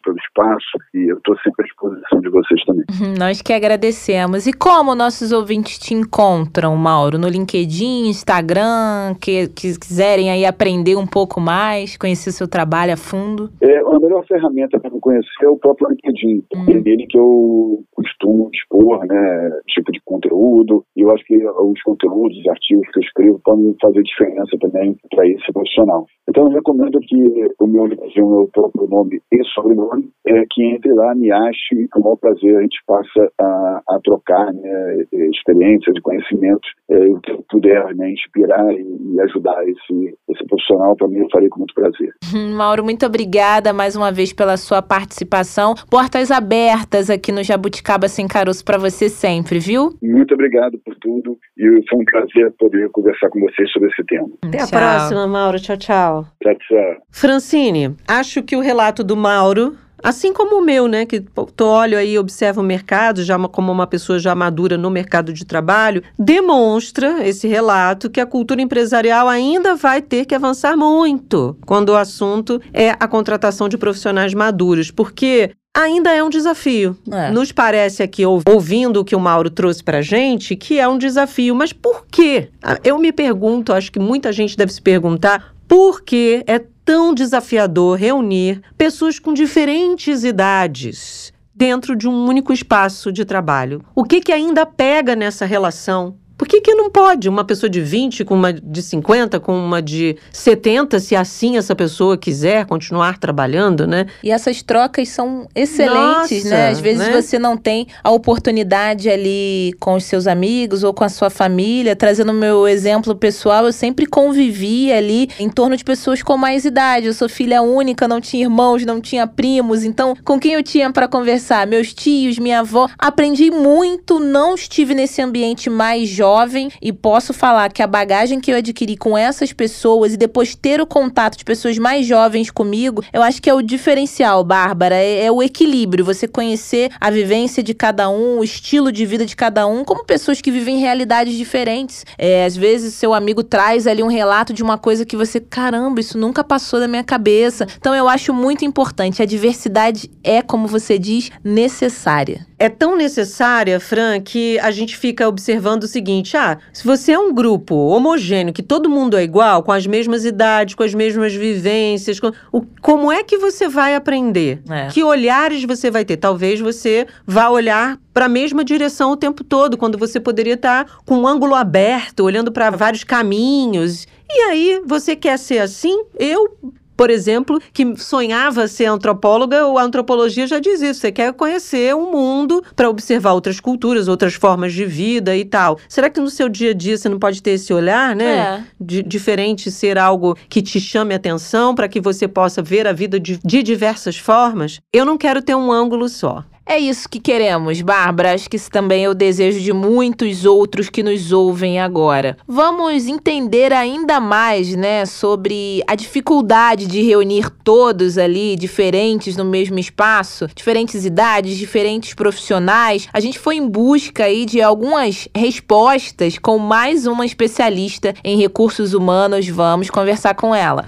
[0.03, 2.85] pelo espaço e eu estou sempre à disposição de vocês também.
[2.89, 4.47] Uhum, nós que agradecemos.
[4.47, 7.17] E como nossos ouvintes te encontram, Mauro?
[7.17, 12.97] No LinkedIn, Instagram, que, que quiserem aí aprender um pouco mais, conhecer seu trabalho a
[12.97, 13.49] fundo?
[13.61, 16.43] É, a melhor ferramenta para me conhecer é o próprio LinkedIn.
[16.55, 16.69] Uhum.
[16.69, 20.83] É nele que eu costumo expor, né, tipo de conteúdo.
[20.95, 24.95] E eu acho que os conteúdos, os artigos que eu escrevo podem fazer diferença também
[25.09, 26.05] para esse profissional.
[26.29, 30.63] Então eu recomendo que o meu LinkedIn, o meu próprio nome e sobrenome, é que
[30.63, 34.53] entre lá, me ache e com o maior prazer a gente passa a, a trocar
[34.53, 40.17] né, experiências e conhecimentos, é, o que eu puder né, inspirar e, e ajudar esse,
[40.29, 42.13] esse profissional, para mim eu farei com muito prazer.
[42.56, 45.73] Mauro, muito obrigada mais uma vez pela sua participação.
[45.89, 49.91] Portas abertas aqui no Jabuticaba Sem Caroço para você sempre, viu?
[50.01, 54.30] Muito obrigado por tudo e foi um prazer poder conversar com vocês sobre esse tema.
[54.43, 55.60] Até a próxima, Mauro.
[55.60, 56.26] Tchau, tchau.
[56.41, 56.95] Tchau, tchau.
[57.12, 61.06] Francine, acho que o relato do Mauro Assim como o meu, né?
[61.06, 64.89] Que tu olho aí e observa o mercado, já como uma pessoa já madura no
[64.89, 70.76] mercado de trabalho, demonstra esse relato que a cultura empresarial ainda vai ter que avançar
[70.76, 74.91] muito quando o assunto é a contratação de profissionais maduros.
[74.91, 76.95] Porque ainda é um desafio.
[77.12, 77.31] É.
[77.31, 81.55] Nos parece aqui, ouvindo o que o Mauro trouxe pra gente, que é um desafio.
[81.55, 82.49] Mas por quê?
[82.62, 87.13] Ah, eu me pergunto, acho que muita gente deve se perguntar, por que é tão
[87.13, 93.83] desafiador reunir pessoas com diferentes idades dentro de um único espaço de trabalho?
[93.95, 96.15] O que, que ainda pega nessa relação?
[96.43, 99.82] Por que, que não pode uma pessoa de 20 com uma de 50, com uma
[99.82, 104.08] de 70, se assim essa pessoa quiser continuar trabalhando, né?
[104.21, 106.49] E essas trocas são excelentes, né?
[106.49, 106.69] Nossa, né?
[106.69, 107.13] Às vezes né?
[107.13, 111.95] você não tem a oportunidade ali com os seus amigos ou com a sua família.
[111.95, 116.65] Trazendo o meu exemplo pessoal, eu sempre convivi ali em torno de pessoas com mais
[116.65, 117.08] idade.
[117.08, 119.86] Eu sou filha única, não tinha irmãos, não tinha primos.
[119.86, 121.65] Então, com quem eu tinha para conversar?
[121.65, 122.89] Meus tios, minha avó.
[122.99, 128.39] Aprendi muito, não estive nesse ambiente mais jovem jovem e posso falar que a bagagem
[128.39, 132.50] que eu adquiri com essas pessoas e depois ter o contato de pessoas mais jovens
[132.50, 137.12] comigo, eu acho que é o diferencial, Bárbara, é, é o equilíbrio, você conhecer a
[137.12, 140.80] vivência de cada um, o estilo de vida de cada um, como pessoas que vivem
[140.80, 142.04] realidades diferentes.
[142.17, 146.00] É, às vezes seu amigo traz ali um relato de uma coisa que você, caramba,
[146.00, 147.67] isso nunca passou da minha cabeça.
[147.78, 152.48] Então eu acho muito importante, a diversidade é, como você diz, necessária.
[152.63, 157.19] É tão necessária, Fran, que a gente fica observando o seguinte: ah, se você é
[157.19, 161.34] um grupo homogêneo, que todo mundo é igual, com as mesmas idades, com as mesmas
[161.34, 162.32] vivências, com...
[162.52, 164.62] o, como é que você vai aprender?
[164.69, 164.88] É.
[164.88, 166.17] Que olhares você vai ter?
[166.17, 170.86] Talvez você vá olhar para a mesma direção o tempo todo, quando você poderia estar
[170.86, 174.08] tá com um ângulo aberto, olhando para vários caminhos.
[174.30, 176.04] E aí, você quer ser assim?
[176.19, 176.58] Eu
[176.95, 181.01] por exemplo, que sonhava ser antropóloga, a antropologia já diz isso.
[181.01, 185.77] Você quer conhecer o mundo para observar outras culturas, outras formas de vida e tal.
[185.88, 188.34] Será que no seu dia a dia você não pode ter esse olhar, né?
[188.34, 188.63] É.
[188.79, 193.19] De, diferente ser algo que te chame atenção para que você possa ver a vida
[193.19, 194.79] de, de diversas formas?
[194.91, 196.43] Eu não quero ter um ângulo só.
[196.65, 198.34] É isso que queremos, Bárbara.
[198.34, 202.38] Acho que isso também é o desejo de muitos outros que nos ouvem agora.
[202.47, 209.78] Vamos entender ainda mais, né, sobre a dificuldade de reunir todos ali, diferentes no mesmo
[209.78, 213.08] espaço, diferentes idades, diferentes profissionais.
[213.12, 218.93] A gente foi em busca aí de algumas respostas com mais uma especialista em recursos
[218.93, 219.47] humanos.
[219.49, 220.86] Vamos conversar com ela.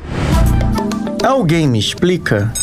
[1.21, 2.53] Alguém me explica?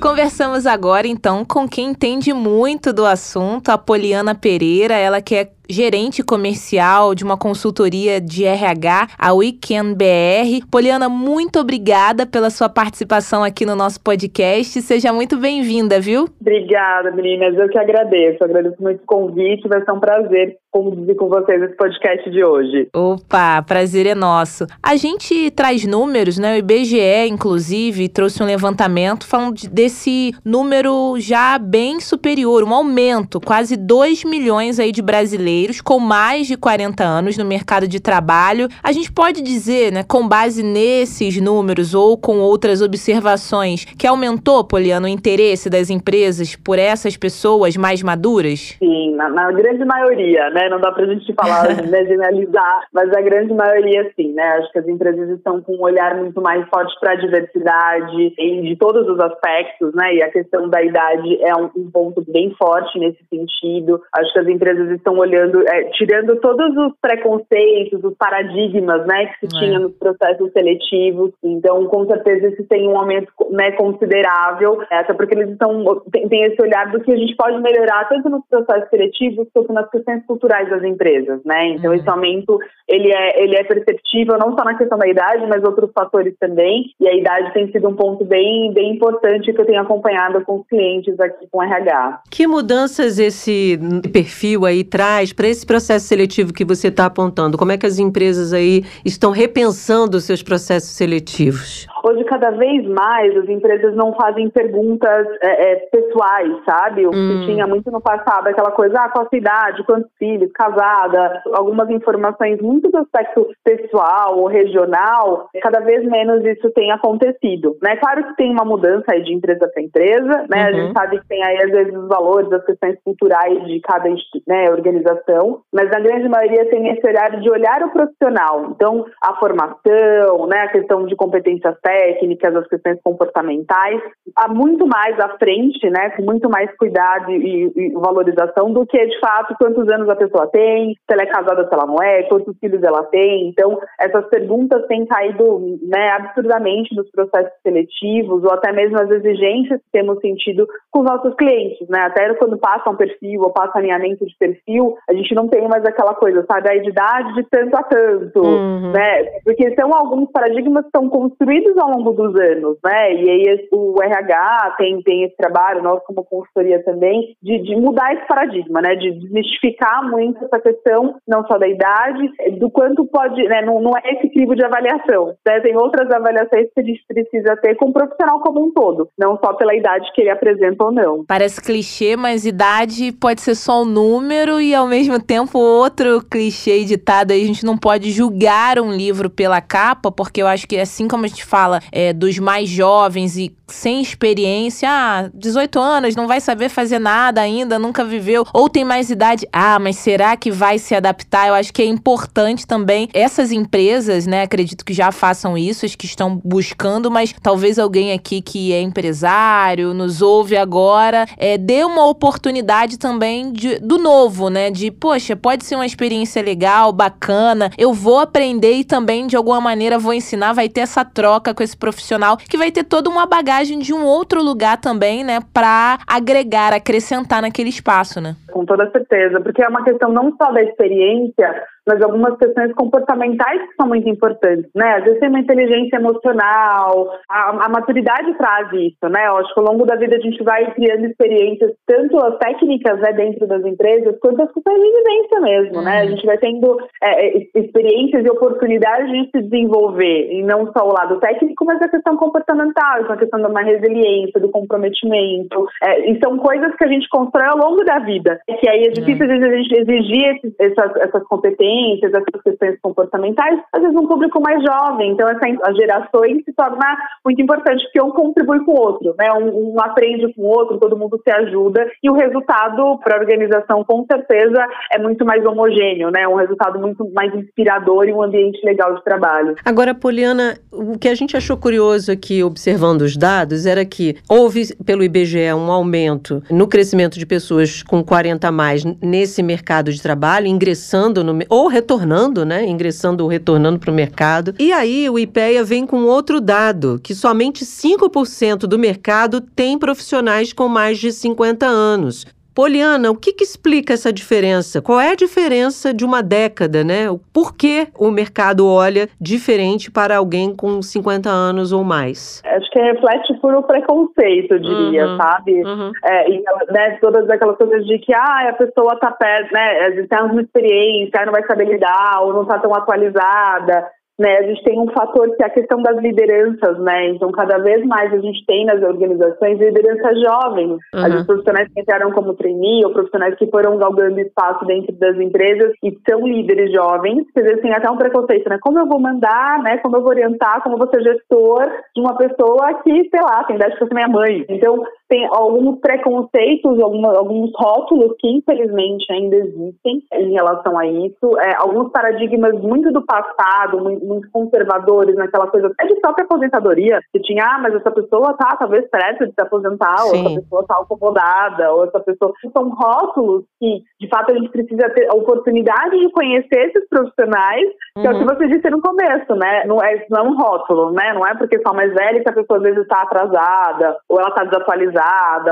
[0.00, 5.50] Conversamos agora então com quem entende muito do assunto, a Poliana Pereira, ela que é
[5.68, 10.66] gerente comercial de uma consultoria de RH, a Weekend BR.
[10.70, 14.80] Poliana, muito obrigada pela sua participação aqui no nosso podcast.
[14.80, 16.26] Seja muito bem-vinda, viu?
[16.40, 17.56] Obrigada, meninas.
[17.56, 18.38] Eu que agradeço.
[18.40, 19.68] Eu agradeço muito o convite.
[19.68, 22.88] Vai ser um prazer conduzir com vocês esse podcast de hoje.
[22.94, 24.66] Opa, prazer é nosso.
[24.82, 26.54] A gente traz números, né?
[26.54, 33.76] O IBGE, inclusive, trouxe um levantamento falando desse número já bem superior, um aumento, quase
[33.76, 38.68] 2 milhões aí de brasileiros brasileiros com mais de 40 anos no mercado de trabalho.
[38.82, 44.64] A gente pode dizer, né, com base nesses números ou com outras observações, que aumentou,
[44.64, 48.76] Poliano, o interesse das empresas por essas pessoas mais maduras?
[48.78, 50.68] Sim, na, na grande maioria, né?
[50.68, 54.44] Não dá pra gente falar, né, generalizar, mas a grande maioria sim, né?
[54.58, 58.62] Acho que as empresas estão com um olhar muito mais forte para a diversidade em,
[58.62, 60.14] de todos os aspectos, né?
[60.14, 64.00] E a questão da idade é um, um ponto bem forte nesse sentido.
[64.14, 69.26] Acho que as empresas estão olhando tirando, é, tirando todos os preconceitos, os paradigmas, né,
[69.26, 69.60] que se é.
[69.60, 71.32] tinha nos processos seletivos.
[71.42, 76.44] Então, com certeza, isso tem um aumento né, considerável, é, até porque eles estão tem,
[76.44, 80.24] esse olhar do que a gente pode melhorar tanto nos processos seletivos quanto nas questões
[80.26, 81.68] culturais das empresas, né?
[81.68, 81.96] Então, uhum.
[81.96, 82.58] esse aumento
[82.88, 86.92] ele é ele é perceptível não só na questão da idade, mas outros fatores também.
[87.00, 90.60] E a idade tem sido um ponto bem bem importante que eu tenho acompanhado com
[90.60, 92.22] os clientes aqui com RH.
[92.30, 93.78] Que mudanças esse
[94.12, 97.56] perfil aí traz para esse processo seletivo que você está apontando?
[97.56, 101.86] Como é que as empresas aí estão repensando os seus processos seletivos?
[102.04, 107.06] Hoje, cada vez mais, as empresas não fazem perguntas é, é, pessoais, sabe?
[107.06, 107.40] O hum.
[107.40, 111.42] que tinha muito no passado, aquela coisa, ah, qual a sua idade, quantos filhos, casada,
[111.52, 117.96] algumas informações muito do aspecto pessoal ou regional, cada vez menos isso tem acontecido, né?
[117.96, 120.62] Claro que tem uma mudança aí de empresa para empresa, né?
[120.62, 120.66] Uhum.
[120.66, 120.92] A gente uhum.
[120.92, 124.08] sabe que tem aí, às vezes, os valores, as questões culturais de cada
[124.46, 128.70] né, organização, mas na grande maioria tem esse olhar de olhar o profissional.
[128.70, 134.00] Então, a formação, né, a questão de competências técnicas, as questões comportamentais,
[134.36, 139.06] há muito mais à frente, né, com muito mais cuidado e, e, valorização do que,
[139.06, 142.22] de fato, quantos anos a pessoa tem, se ela é casada, se ela não é,
[142.24, 143.48] quantos filhos ela tem.
[143.48, 149.80] Então, essas perguntas têm caído né, absurdamente nos processos seletivos ou até mesmo as exigências
[149.80, 152.00] que temos sentido com os nossos clientes, né?
[152.00, 155.84] Até quando passa um perfil ou passa alinhamento de perfil, a gente não tem mais
[155.84, 158.92] aquela coisa, sabe, a idade de tanto a tanto, uhum.
[158.92, 159.24] né?
[159.44, 163.14] Porque são alguns paradigmas que estão construídos ao longo dos anos, né?
[163.14, 168.14] E aí o RH tem, tem esse trabalho, nós como consultoria também, de, de mudar
[168.14, 168.94] esse paradigma, né?
[168.96, 173.62] De desmistificar muito essa questão, não só da idade, do quanto pode, né?
[173.62, 175.60] Não, não é esse crivo de avaliação, né?
[175.60, 179.38] Tem outras avaliações que a gente precisa ter com o profissional como um todo, não
[179.38, 181.24] só pela idade que ele apresenta ou não.
[181.26, 186.84] Parece clichê, mas idade pode ser só um número e ao mesmo tempo outro clichê
[186.84, 190.78] ditado aí, a gente não pode julgar um livro pela capa, porque eu acho que
[190.78, 196.16] assim como a gente fala é, dos mais jovens e sem experiência, ah, 18 anos,
[196.16, 200.36] não vai saber fazer nada ainda, nunca viveu, ou tem mais idade, ah, mas será
[200.36, 201.48] que vai se adaptar?
[201.48, 205.94] Eu acho que é importante também essas empresas, né, acredito que já façam isso, as
[205.94, 211.84] que estão buscando, mas talvez alguém aqui que é empresário, nos ouve agora, é, dê
[211.84, 217.70] uma oportunidade também de, do novo, né, de, poxa, pode ser uma experiência legal, bacana,
[217.76, 221.62] eu vou aprender e também, de alguma maneira, vou ensinar, vai ter essa troca com
[221.62, 225.98] esse profissional, que vai ter toda uma bagagem de um outro lugar também, né, para
[226.06, 228.36] agregar, acrescentar naquele espaço, né?
[228.52, 233.62] Com toda certeza, porque é uma questão não só da experiência, mas algumas questões comportamentais
[233.62, 234.96] que são muito importantes, né?
[234.96, 239.26] Às vezes tem uma inteligência emocional, a, a maturidade traz isso, né?
[239.26, 243.00] Eu acho que ao longo da vida a gente vai criando experiências, tanto as técnicas
[243.00, 246.00] né, dentro das empresas, quanto as questões de vivência mesmo, né?
[246.00, 246.10] A uhum.
[246.10, 250.92] gente vai tendo é, é, experiências e oportunidades de se desenvolver, e não só o
[250.92, 256.10] lado técnico, mas a questão comportamental, então a questão da uma resiliência, do comprometimento, é,
[256.10, 259.24] e são coisas que a gente constrói ao longo da vida, que aí é difícil
[259.24, 264.06] às vezes a gente exigir esses, essas, essas competências essas questões comportamentais, às vezes um
[264.06, 265.12] público mais jovem.
[265.12, 269.32] Então, essa, as gerações se torna muito importante, porque um contribui com o outro, né?
[269.32, 273.20] Um, um aprende com o outro, todo mundo se ajuda, e o resultado para a
[273.20, 276.26] organização, com certeza, é muito mais homogêneo, né?
[276.26, 279.54] Um resultado muito mais inspirador e um ambiente legal de trabalho.
[279.64, 284.74] Agora, Poliana, o que a gente achou curioso aqui, observando os dados, era que houve,
[284.84, 290.02] pelo IBGE, um aumento no crescimento de pessoas com 40 a mais nesse mercado de
[290.02, 292.64] trabalho, ingressando no, ou retornando, né?
[292.66, 294.54] Ingressando ou retornando para o mercado.
[294.58, 300.52] E aí o IPEA vem com outro dado, que somente 5% do mercado tem profissionais
[300.52, 302.26] com mais de 50 anos.
[302.58, 304.82] Poliana, o que, que, explica essa diferença?
[304.82, 307.04] Qual é a diferença de uma década, né?
[307.32, 312.42] Por que o mercado olha diferente para alguém com 50 anos ou mais?
[312.44, 315.52] Acho que reflete por o preconceito, eu diria, uhum, sabe?
[315.64, 315.92] Uhum.
[316.04, 316.42] É, e,
[316.72, 319.92] né, todas aquelas coisas de que ah, a pessoa está perto, né?
[319.92, 323.86] Tem uma experiência, não vai saber lidar, ou não está tão atualizada
[324.18, 327.10] né, a gente tem um fator que é a questão das lideranças, né?
[327.10, 330.78] Então, cada vez mais a gente tem nas organizações lideranças jovens.
[330.92, 331.04] Uhum.
[331.04, 335.72] As profissionais que entraram como trainee ou profissionais que foram galgando espaço dentro das empresas
[335.84, 338.58] e são líderes jovens, que às vezes tem até um preconceito, né?
[338.60, 339.78] Como eu vou mandar, né?
[339.78, 341.64] Como eu vou orientar, como eu vou ser gestor
[341.94, 344.44] de uma pessoa que, sei lá, tem idade para ser minha mãe.
[344.48, 351.56] Então, tem alguns preconceitos, alguns rótulos que infelizmente ainda existem em relação a isso, é,
[351.56, 357.20] alguns paradigmas muito do passado, muito, muito, conservadores, naquela coisa até de própria aposentadoria, que
[357.20, 360.08] tinha, ah, mas essa pessoa tá talvez presta de se aposentar, Sim.
[360.08, 362.32] ou essa pessoa tá acomodada, ou essa pessoa.
[362.52, 367.66] São rótulos que, de fato, a gente precisa ter a oportunidade de conhecer esses profissionais,
[367.94, 368.06] que uhum.
[368.06, 368.36] é o que uhum.
[368.36, 369.64] você disse no começo, né?
[369.64, 371.14] Não é, não é um rótulo, né?
[371.14, 374.28] Não é porque são mais velha que a pessoa às vezes está atrasada, ou ela
[374.28, 374.97] está desatualizada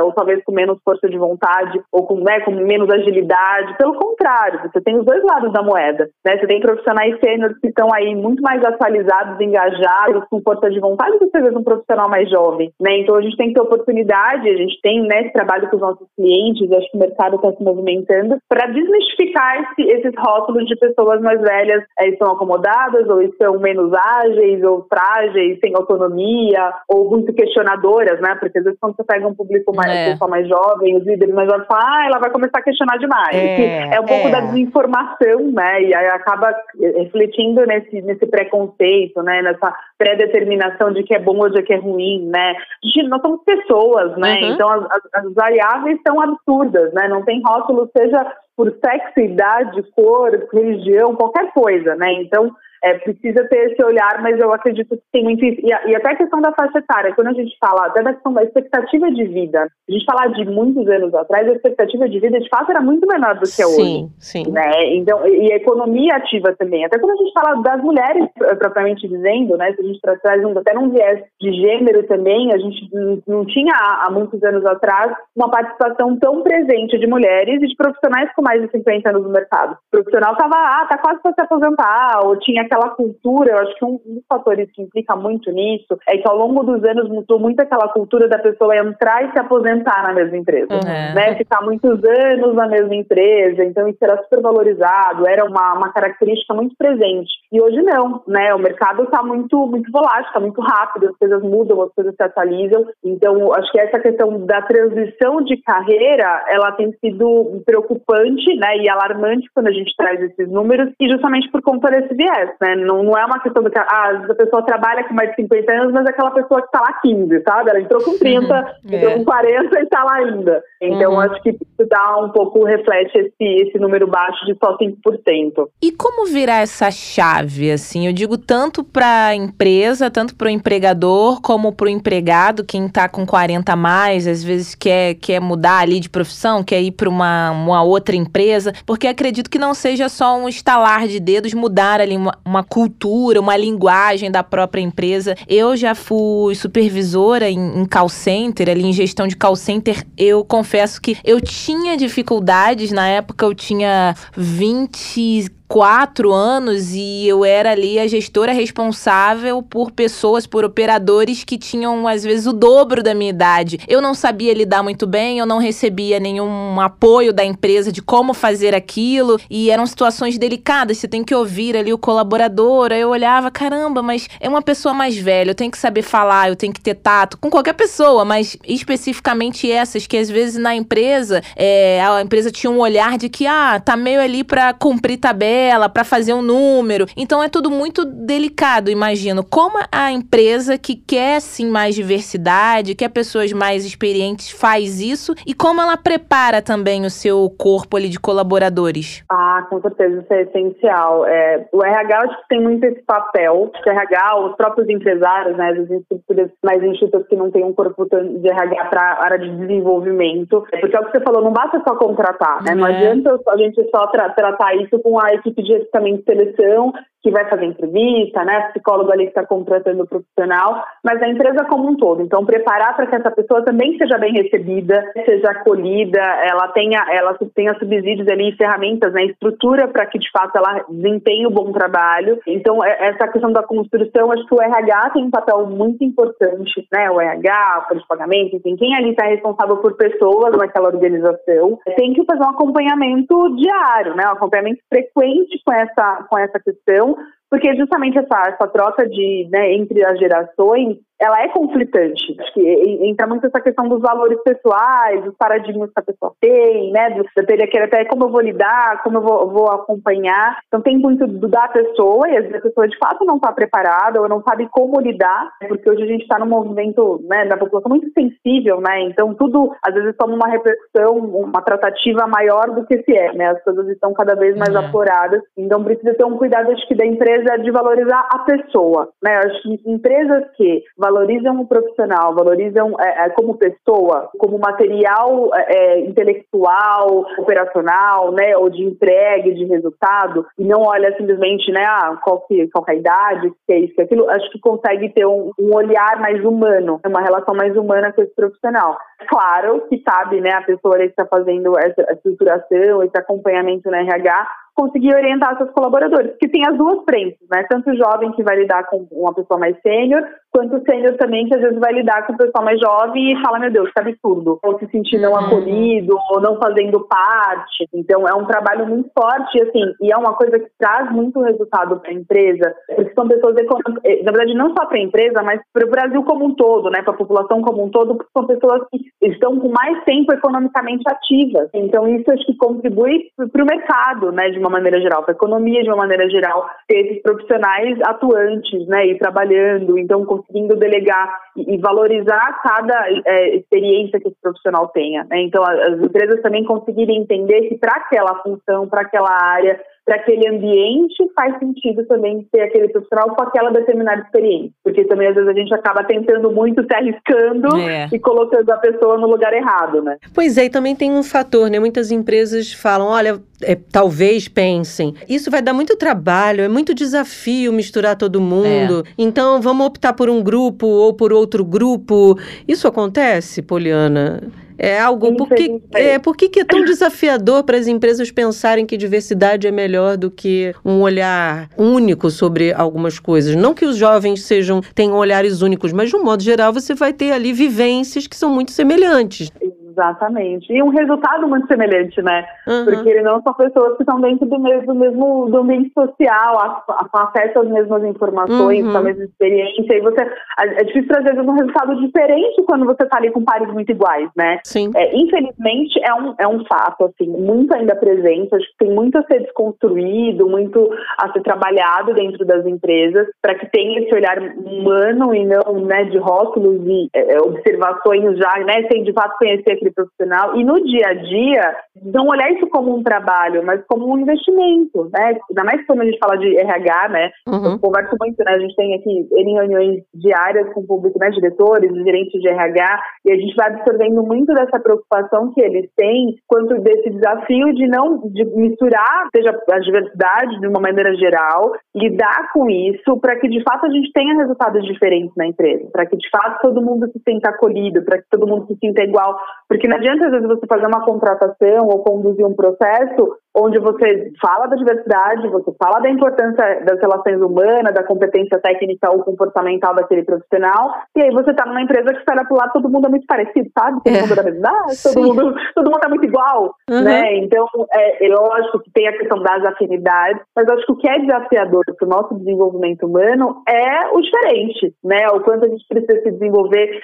[0.03, 3.77] ou talvez com menos força de vontade, ou com, né, com menos agilidade.
[3.77, 6.09] Pelo contrário, você tem os dois lados da moeda.
[6.25, 6.39] Né?
[6.39, 11.19] Você tem profissionais sêniores que estão aí muito mais atualizados, engajados, com força de vontade
[11.19, 12.73] do que vê um profissional mais jovem.
[12.81, 12.99] Né?
[12.99, 15.83] Então a gente tem que ter oportunidade, a gente tem né, esse trabalho com os
[15.83, 20.77] nossos clientes, acho que o mercado está se movimentando, para desmistificar esse, esses rótulos de
[20.77, 27.11] pessoas mais velhas é, estão acomodadas, ou estão menos ágeis, ou frágeis, sem autonomia, ou
[27.11, 28.35] muito questionadoras, né?
[28.41, 30.11] Porque às vezes quando você pega um público mais, é.
[30.11, 33.34] pessoal mais jovem, os líderes mais jovens falam, ah, ela vai começar a questionar demais.
[33.34, 34.30] É, é um pouco é.
[34.30, 35.82] da desinformação, né?
[35.82, 39.43] E aí acaba refletindo nesse, nesse preconceito, né?
[39.43, 42.55] Nessa pré-determinação de que é bom ou de que é ruim, né?
[42.82, 44.41] Gente, nós somos pessoas, né?
[44.41, 44.53] Uhum.
[44.53, 47.09] Então as, as, as variáveis são absurdas, né?
[47.09, 48.24] Não tem rótulo, seja
[48.57, 52.11] por sexo, idade, cor, religião, qualquer coisa, né?
[52.14, 52.51] Então,
[52.83, 55.61] é, precisa ter esse olhar, mas eu acredito que tem muito isso.
[55.62, 58.33] E, e, até a questão da faixa etária, quando a gente fala até da questão
[58.33, 62.41] da expectativa de vida, a gente falar de muitos anos atrás, a expectativa de vida
[62.41, 63.77] de fato era muito menor do que é hoje.
[63.77, 64.51] Sim, sim.
[64.51, 64.95] Né?
[64.95, 66.85] Então, e a economia ativa também.
[66.85, 69.72] Até quando a gente fala das mulheres, propriamente dizendo, né?
[69.72, 72.89] Se a gente traz um, até num viés de gênero também, a gente
[73.27, 77.77] não tinha há, há muitos anos atrás uma participação tão presente de mulheres e de
[77.77, 79.72] profissionais com mais de 50 anos no mercado.
[79.72, 83.75] O profissional estava, ah, tá quase para se aposentar, ou tinha aquela cultura, eu acho
[83.77, 87.39] que um dos fatores que implica muito nisso é que ao longo dos anos mudou
[87.39, 91.14] muito aquela cultura da pessoa entrar e se aposentar na mesma empresa, uhum.
[91.14, 91.35] né?
[91.37, 96.55] Ficar muitos anos na mesma empresa, então isso era super valorizado, era uma, uma característica
[96.55, 97.31] muito presente.
[97.53, 98.55] E hoje não, né?
[98.55, 102.23] O mercado está muito, muito volátil, está muito rápido, as coisas mudam, as coisas se
[102.23, 102.87] atualizam.
[103.05, 108.79] Então, acho que essa questão da transição de carreira, ela tem sido preocupante, né?
[108.79, 112.77] E alarmante quando a gente traz esses números, e justamente por conta desse viés né?
[112.77, 115.73] Não, não é uma questão do que ah, a pessoa trabalha com mais de 50
[115.73, 117.71] anos, mas é aquela pessoa que está lá 15, sabe?
[117.71, 118.55] Ela entrou com 30,
[118.85, 118.95] uhum.
[118.95, 119.15] entrou é.
[119.19, 120.63] com 40 e está lá ainda.
[120.81, 121.21] Então, uhum.
[121.21, 125.69] acho que isso dá um pouco, reflete esse, esse número baixo de só 5%.
[125.83, 128.07] E como virar essa chave, assim?
[128.07, 132.87] Eu digo tanto para a empresa, tanto para o empregador, como para o empregado, quem
[132.87, 136.93] está com 40 a mais, às vezes quer, quer mudar ali de profissão, quer ir
[136.93, 141.55] para uma, uma outra empresa, porque acredito que não seja só um estalar de dedos
[141.55, 145.35] mudar ali uma, uma cultura, uma linguagem da própria empresa.
[145.49, 150.07] Eu já fui supervisora em, em call center, ali em gestão de call center.
[150.17, 157.45] Eu confesso que eu tinha dificuldades na época, eu tinha 20 quatro anos e eu
[157.45, 163.03] era ali a gestora responsável por pessoas, por operadores que tinham às vezes o dobro
[163.03, 163.79] da minha idade.
[163.89, 168.33] Eu não sabia lidar muito bem, eu não recebia nenhum apoio da empresa de como
[168.33, 170.99] fazer aquilo e eram situações delicadas.
[170.99, 172.93] Você tem que ouvir ali o colaborador.
[172.93, 176.49] Aí eu olhava, caramba, mas é uma pessoa mais velha, eu tenho que saber falar,
[176.49, 180.75] eu tenho que ter tato com qualquer pessoa, mas especificamente essas que às vezes na
[180.75, 185.19] empresa é, a empresa tinha um olhar de que ah tá meio ali para cumprir
[185.19, 187.07] tabela tabela, para fazer um número.
[187.17, 189.43] Então é tudo muito delicado, imagino.
[189.43, 195.55] Como a empresa que quer sim mais diversidade, quer pessoas mais experientes faz isso e
[195.55, 199.25] como ela prepara também o seu corpo ali de colaboradores?
[199.31, 201.27] Ah, com certeza, isso é essencial.
[201.27, 203.71] É, o RH acho que tem muito esse papel.
[203.87, 208.07] O RH, os próprios empresários, né, as estruturas mais institutos que não têm um corpo
[208.07, 210.65] de RH para a área de desenvolvimento.
[210.81, 212.75] Porque é o que você falou, não basta só contratar, né?
[212.75, 212.95] Não é.
[212.95, 216.93] adianta a gente só tra tratar isso com a equipe de recrutamento e seleção
[217.27, 221.89] que vai fazer entrevista, né, psicólogo ali está contratando o profissional, mas a empresa como
[221.89, 222.22] um todo.
[222.22, 227.37] Então, preparar para que essa pessoa também seja bem recebida, seja acolhida, ela tenha, ela
[227.53, 232.39] tenha subsídios ali, ferramentas, né, estrutura para que de fato ela desempenhe um bom trabalho.
[232.47, 236.87] Então, é, essa questão da construção, acho que o RH tem um papel muito importante,
[236.93, 241.77] né, o RH, o de pagamento, enfim, quem ali está responsável por pessoas naquela organização,
[241.97, 247.16] tem que fazer um acompanhamento diário, né, um acompanhamento frequente com essa, com essa questão
[247.51, 252.37] porque justamente essa, essa troca de, né, entre as gerações ela é conflitante.
[252.39, 252.61] Acho que
[253.07, 257.11] entra muito essa questão dos valores pessoais, dos paradigmas que a pessoa tem, né?
[257.11, 260.59] Do, da que até como eu vou lidar, como eu vou, vou, acompanhar.
[260.67, 263.53] Então tem muito do da pessoa, e às vezes a pessoa de fato não está
[263.53, 267.57] preparada ou não sabe como lidar, porque hoje a gente está num movimento né, da
[267.57, 269.03] população muito sensível, né?
[269.03, 273.51] Então tudo às vezes toma uma repercussão, uma tratativa maior do que se é, né?
[273.51, 274.87] As coisas estão cada vez mais uhum.
[274.87, 275.43] apuradas.
[275.57, 279.39] Então precisa ter um cuidado, acho que, da empresa de valorizar a pessoa, né?
[279.39, 285.77] Acho que empresas que valorizam o profissional, valorizam é, é, como pessoa, como material é,
[285.77, 292.19] é, intelectual, operacional, né, ou de entrega, de resultado, e não olha simplesmente, né, ah,
[292.23, 294.59] qual, que, qual que é a idade, que é isso, que é aquilo, acho que
[294.59, 298.99] consegue ter um, um olhar mais humano, uma relação mais humana com esse profissional.
[299.29, 304.47] Claro que sabe, né, a pessoa que está fazendo essa estruturação, esse acompanhamento na RH,
[304.77, 307.64] conseguir orientar seus colaboradores, que tem as duas frentes, né?
[307.68, 310.22] Tanto o jovem que vai lidar com uma pessoa mais sênior,
[310.53, 313.43] quanto o sênior também que às vezes vai lidar com uma pessoa mais jovem e
[313.43, 315.39] fala, meu Deus, que absurdo, ou se sentir não uhum.
[315.39, 317.89] acolhido, ou não fazendo parte.
[317.95, 321.99] Então é um trabalho muito forte, assim, e é uma coisa que traz muito resultado
[322.01, 325.43] para a empresa, porque são pessoas econômicas, eh, na verdade não só para a empresa,
[325.43, 327.03] mas para o Brasil como um todo, né?
[327.03, 331.03] Para a população como um todo, porque são pessoas que estão com mais tempo economicamente
[331.07, 331.70] ativas.
[331.72, 334.51] Então isso acho que contribui para o mercado, né?
[334.51, 338.87] De uma maneira geral, para a economia de uma maneira geral, ter esses profissionais atuantes,
[338.87, 345.25] né, e trabalhando, então conseguindo delegar e, valorizar cada é, experiência que esse profissional tenha.
[345.25, 345.43] Né?
[345.43, 350.49] Então as empresas também conseguirem entender que para aquela função, para aquela área, para aquele
[350.49, 354.71] ambiente faz sentido também ter aquele profissional com aquela determinada experiência.
[354.85, 358.09] Porque também às vezes a gente acaba tentando muito, se arriscando é.
[358.13, 360.17] e colocando a pessoa no lugar errado, né?
[360.33, 361.81] Pois é, e também tem um fator, né?
[361.81, 367.73] Muitas empresas falam, olha, é, talvez pensem, isso vai dar muito trabalho, é muito desafio
[367.73, 369.03] misturar todo mundo.
[369.05, 369.13] É.
[369.19, 372.39] Então vamos optar por um grupo ou por outro grupo.
[372.69, 374.41] Isso acontece, Poliana?
[374.79, 375.37] É algo.
[375.37, 379.66] Por que, é, por que, que é tão desafiador para as empresas pensarem que diversidade
[379.66, 383.55] é melhor do que um olhar único sobre algumas coisas?
[383.57, 387.12] Não que os jovens sejam tenham olhares únicos, mas de um modo geral você vai
[387.12, 389.51] ter ali vivências que são muito semelhantes.
[389.97, 390.71] Exatamente.
[390.71, 392.45] E um resultado muito semelhante, né?
[392.69, 392.85] Uhum.
[392.85, 396.85] Porque ele não são pessoas que estão dentro do mesmo, do mesmo do ambiente social,
[396.87, 398.93] com acesso às mesmas informações, uhum.
[398.93, 399.97] com a mesma experiência.
[399.97, 400.31] E você.
[400.59, 404.59] É difícil trazer um resultado diferente quando você está ali com pares muito iguais, né?
[404.65, 404.91] Sim.
[404.95, 408.55] É, infelizmente, é um, é um fato, assim, muito ainda presente.
[408.55, 413.55] Acho que tem muito a ser desconstruído, muito a ser trabalhado dentro das empresas, para
[413.55, 418.87] que tenha esse olhar humano e não né, de rótulos e é, observações já, né?
[418.91, 420.57] Sem de fato conhecer aquele profissional.
[420.57, 425.11] E no dia a dia, não olhar isso como um trabalho, mas como um investimento,
[425.12, 425.39] né?
[425.51, 427.30] Ainda mais quando a gente fala de RH, né?
[427.49, 427.72] Uhum.
[427.72, 428.53] Eu converso muito, né?
[428.55, 431.30] A gente tem aqui reuniões diárias com o público, né?
[431.30, 436.37] Diretores, gerentes de RH, e a gente vai absorvendo muito dessa preocupação que eles têm
[436.47, 442.51] quanto desse desafio de não de misturar, seja a diversidade de uma maneira geral, lidar
[442.53, 446.16] com isso para que de fato a gente tenha resultados diferentes na empresa, para que
[446.16, 449.37] de fato todo mundo se sinta acolhido, para que todo mundo se sinta igual,
[449.69, 454.31] porque não adianta às vezes você fazer uma contratação ou conduzir um processo onde você
[454.41, 459.95] fala da diversidade, você fala da importância das relações humanas, da competência técnica ou comportamental
[459.95, 463.11] daquele profissional, e aí você está numa empresa que espera pro lado todo mundo é
[463.11, 464.01] muito parecido, sabe?
[464.05, 464.21] Todo é.
[464.21, 467.03] mundo é da mesma idade, todo mundo, todo mundo é muito igual, uhum.
[467.03, 467.37] né?
[467.39, 471.09] Então, é, é lógico que tem a questão das afinidades, mas acho que o que
[471.09, 475.27] é desafiador para o nosso desenvolvimento humano é o diferente, né?
[475.33, 477.01] O quanto a gente precisa se desenvolver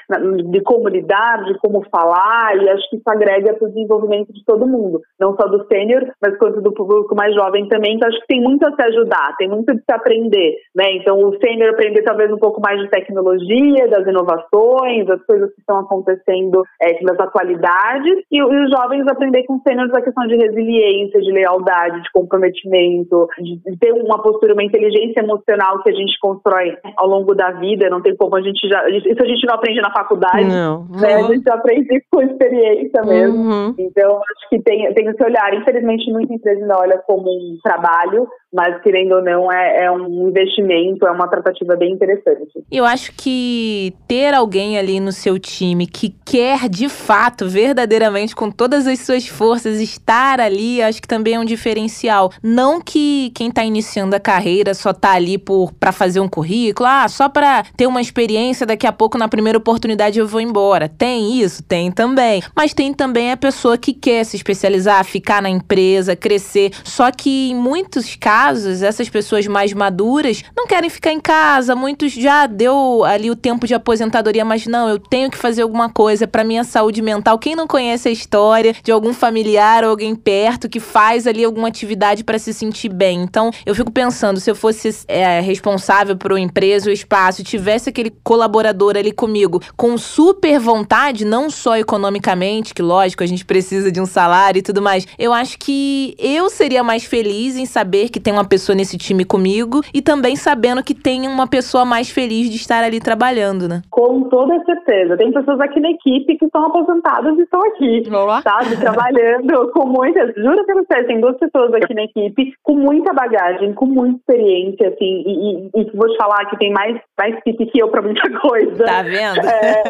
[0.50, 4.44] de como lidar, de como falar, e acho que isso agrega para o desenvolvimento de
[4.44, 8.18] todo mundo, não só do sênior, mas quanto do público mais jovem também, então acho
[8.22, 10.97] que tem muito a se ajudar, tem muito de se aprender, né?
[10.97, 15.61] Então o sênior aprender talvez um pouco mais de tecnologia, das inovações, das coisas que
[15.61, 20.34] estão acontecendo é, nas atualidades, e, e, os jovens aprender com sêniores a questão de
[20.34, 26.18] resiliência, de lealdade, de comprometimento, de, ter uma postura, uma inteligência emocional que a gente
[26.20, 28.88] constrói ao longo da vida, não tem como a gente já.
[28.88, 30.86] Isso a gente não aprende na faculdade, não.
[30.90, 31.14] Né?
[31.14, 33.38] A gente aprende com experiência mesmo.
[33.38, 33.74] Uhum.
[33.78, 35.55] Então, acho que tem, tem esse olhar.
[35.55, 39.90] Infelizmente, muito muita empresa ainda olha como um trabalho, mas querendo ou não, é, é,
[39.90, 42.62] um investimento, é uma tratativa bem interessante.
[42.70, 48.50] Eu acho que ter alguém ali no seu time que quer de fato, verdadeiramente, com
[48.50, 52.30] todas as suas forças, estar ali, acho que também é um diferencial.
[52.42, 55.38] Não que quem está iniciando a carreira só tá ali
[55.80, 59.57] para fazer um currículo, ah, só para ter uma experiência, daqui a pouco na primeira
[59.57, 60.90] oportunidade eu vou embora.
[60.90, 61.62] Tem isso?
[61.62, 62.42] Tem também.
[62.55, 66.70] Mas tem também a pessoa que quer se especializar, ficar na empresa, crescer.
[66.84, 68.41] Só que em muitos casos,
[68.82, 71.74] essas pessoas mais maduras não querem ficar em casa.
[71.74, 75.88] Muitos já deu ali o tempo de aposentadoria, mas não, eu tenho que fazer alguma
[75.88, 77.38] coisa para minha saúde mental.
[77.38, 81.68] Quem não conhece a história de algum familiar ou alguém perto que faz ali alguma
[81.68, 83.22] atividade para se sentir bem?
[83.22, 87.88] Então, eu fico pensando, se eu fosse é, responsável por uma empresa ou espaço, tivesse
[87.88, 93.90] aquele colaborador ali comigo com super vontade, não só economicamente, que lógico, a gente precisa
[93.90, 98.09] de um salário e tudo mais, eu acho que eu seria mais feliz em saber
[98.09, 102.10] que tem uma pessoa nesse time comigo e também sabendo que tem uma pessoa mais
[102.10, 103.82] feliz de estar ali trabalhando, né?
[103.90, 105.16] Com toda certeza.
[105.16, 108.42] Tem pessoas aqui na equipe que estão aposentadas e estão aqui, Olá.
[108.42, 108.76] sabe?
[108.76, 110.34] Trabalhando com muitas.
[110.34, 114.88] Juro pra vocês, tem duas pessoas aqui na equipe com muita bagagem, com muita experiência,
[114.88, 118.02] assim, e, e, e vou te falar que tem mais, mais pique que eu pra
[118.02, 118.84] muita coisa.
[118.84, 119.40] Tá vendo?
[119.46, 119.82] É,